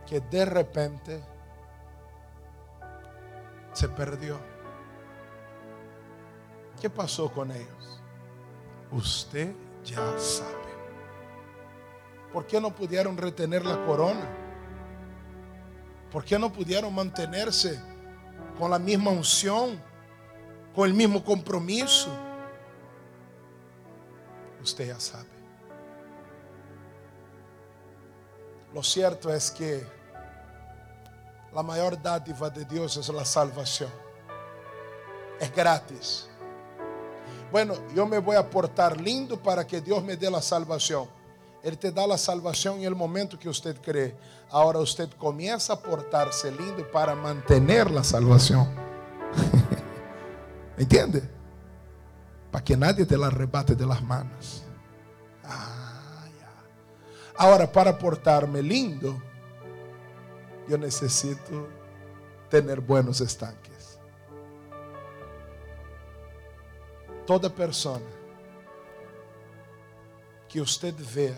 que 0.07 0.19
de 0.19 0.45
repente 0.45 1.35
se 3.75 3.88
perdió. 3.88 4.39
¿Qué 6.81 6.89
pasó 6.89 7.31
con 7.31 7.51
ellos? 7.51 8.01
Usted 8.91 9.53
ya 9.83 10.17
sabe. 10.17 10.65
¿Por 12.33 12.47
qué 12.47 12.59
no 12.59 12.73
pudieron 12.73 13.15
retener 13.15 13.63
la 13.63 13.85
corona? 13.85 14.27
¿Por 16.11 16.25
qué 16.25 16.39
no 16.39 16.51
pudieron 16.51 16.95
mantenerse? 16.95 17.79
com 18.57 18.73
a 18.73 18.79
mesma 18.79 19.11
unção, 19.11 19.81
com 20.73 20.81
o 20.81 20.93
mesmo 20.93 21.21
compromisso, 21.21 22.09
você 24.59 24.85
já 24.85 24.99
sabe. 24.99 25.29
Lo 28.73 28.83
cierto 28.83 29.29
é 29.29 29.38
que 29.55 29.85
a 31.55 31.63
maior 31.63 31.95
dádiva 31.95 32.49
de 32.49 32.65
Deus 32.65 32.97
é 32.97 33.19
a 33.19 33.25
salvação. 33.25 33.91
É 35.39 35.47
grátis. 35.47 36.29
Bueno, 37.51 37.75
eu 37.95 38.05
me 38.05 38.19
vou 38.19 38.37
a 38.37 38.43
portar 38.43 38.97
lindo 38.97 39.37
para 39.37 39.63
que 39.63 39.79
Deus 39.79 40.03
me 40.03 40.15
dê 40.15 40.27
a 40.27 40.41
salvação. 40.41 41.07
Ele 41.63 41.75
te 41.75 41.89
dá 41.89 42.03
a 42.05 42.17
salvação 42.17 42.77
em 42.77 42.85
el 42.85 42.95
momento 42.95 43.37
que 43.37 43.47
você 43.47 43.73
crê. 43.73 44.13
Agora 44.51 44.79
você 44.79 45.07
começa 45.17 45.73
a 45.73 45.77
portar-se 45.77 46.49
lindo 46.49 46.83
para 46.85 47.15
manter 47.15 47.61
a 47.97 48.03
salvação. 48.03 48.67
Entende? 50.77 51.23
Para 52.51 52.61
que 52.61 52.75
nadie 52.75 53.05
te 53.05 53.17
la 53.17 53.27
arrebate 53.27 53.75
de 53.75 53.85
las 53.85 54.01
manos. 54.01 54.63
Ah, 55.43 55.85
Agora, 57.37 57.67
para 57.67 57.93
portar-me 57.93 58.61
lindo, 58.61 59.21
yo 60.67 60.78
necesito 60.78 61.67
tener 62.49 62.80
buenos 62.80 63.21
estanques. 63.21 63.99
Toda 67.25 67.49
persona 67.49 68.06
que 70.47 70.62
usted 70.62 70.93
vea 71.13 71.38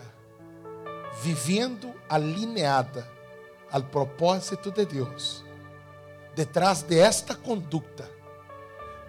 viviendo 1.24 1.94
alineada 2.08 3.08
al 3.70 3.88
propósito 3.88 4.70
de 4.70 4.86
Dios, 4.86 5.44
detrás 6.36 6.86
de 6.86 7.04
esta 7.04 7.34
conducta, 7.34 8.04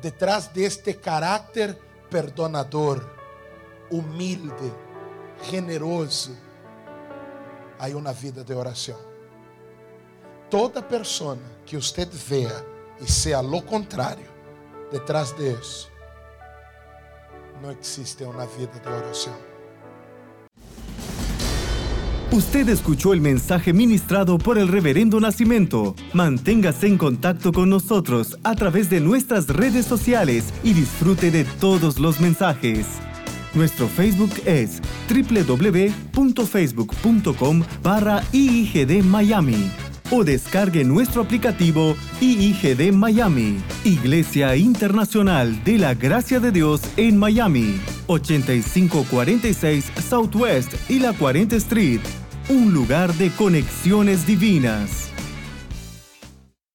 detrás 0.02 0.54
de 0.54 0.66
este 0.66 0.96
carácter 0.96 1.78
perdonador, 2.10 3.08
humilde, 3.90 4.72
generoso, 5.44 6.32
hay 7.78 7.94
una 7.94 8.12
vida 8.12 8.44
de 8.44 8.56
oración. 8.56 9.09
Toda 10.50 10.82
pessoa 10.82 11.38
que 11.64 11.78
você 11.78 12.06
veja 12.06 12.66
e 13.00 13.10
seja 13.10 13.40
lo 13.40 13.62
contrário, 13.62 14.26
detrás 14.92 15.32
de 15.34 15.54
isso, 15.54 15.92
não 17.62 17.72
existe 17.72 18.24
uma 18.24 18.48
vida 18.48 18.80
de 18.80 18.90
oração. 18.90 19.38
Usted 22.32 22.70
escuchó 22.70 23.14
el 23.14 23.22
mensaje 23.22 23.74
ministrado 23.74 24.40
por 24.40 24.58
el 24.58 24.70
Reverendo 24.70 25.20
Nacimiento. 25.20 25.96
Manténgase 26.14 26.88
en 26.88 26.98
contacto 26.98 27.52
con 27.52 27.70
nosotros 27.70 28.40
a 28.44 28.56
través 28.56 28.90
de 28.90 29.02
nuestras 29.02 29.50
redes 29.50 29.86
sociales 29.86 30.46
y 30.64 30.74
disfrute 30.74 31.30
de 31.30 31.44
todos 31.44 32.00
los 32.00 32.20
mensajes. 32.20 32.88
Nuestro 33.54 33.88
Facebook 33.88 34.32
es 34.46 34.82
www.facebook.com 35.10 37.64
barra 37.84 38.24
Miami 39.04 39.89
o 40.12 40.24
descargue 40.24 40.84
nuestro 40.84 41.22
aplicativo 41.22 41.96
IIGD 42.22 42.92
Miami, 42.94 43.58
Iglesia 43.84 44.56
Internacional 44.56 45.64
de 45.64 45.78
la 45.78 45.94
Gracia 45.94 46.40
de 46.40 46.52
Dios 46.52 46.82
en 46.98 47.18
Miami, 47.18 47.80
8546 48.08 49.92
Southwest 50.10 50.74
y 50.90 51.00
la 51.00 51.14
40 51.14 51.56
Street, 51.58 52.02
un 52.50 52.74
lugar 52.74 53.14
de 53.16 53.30
conexiones 53.32 54.26
divinas. 54.26 55.09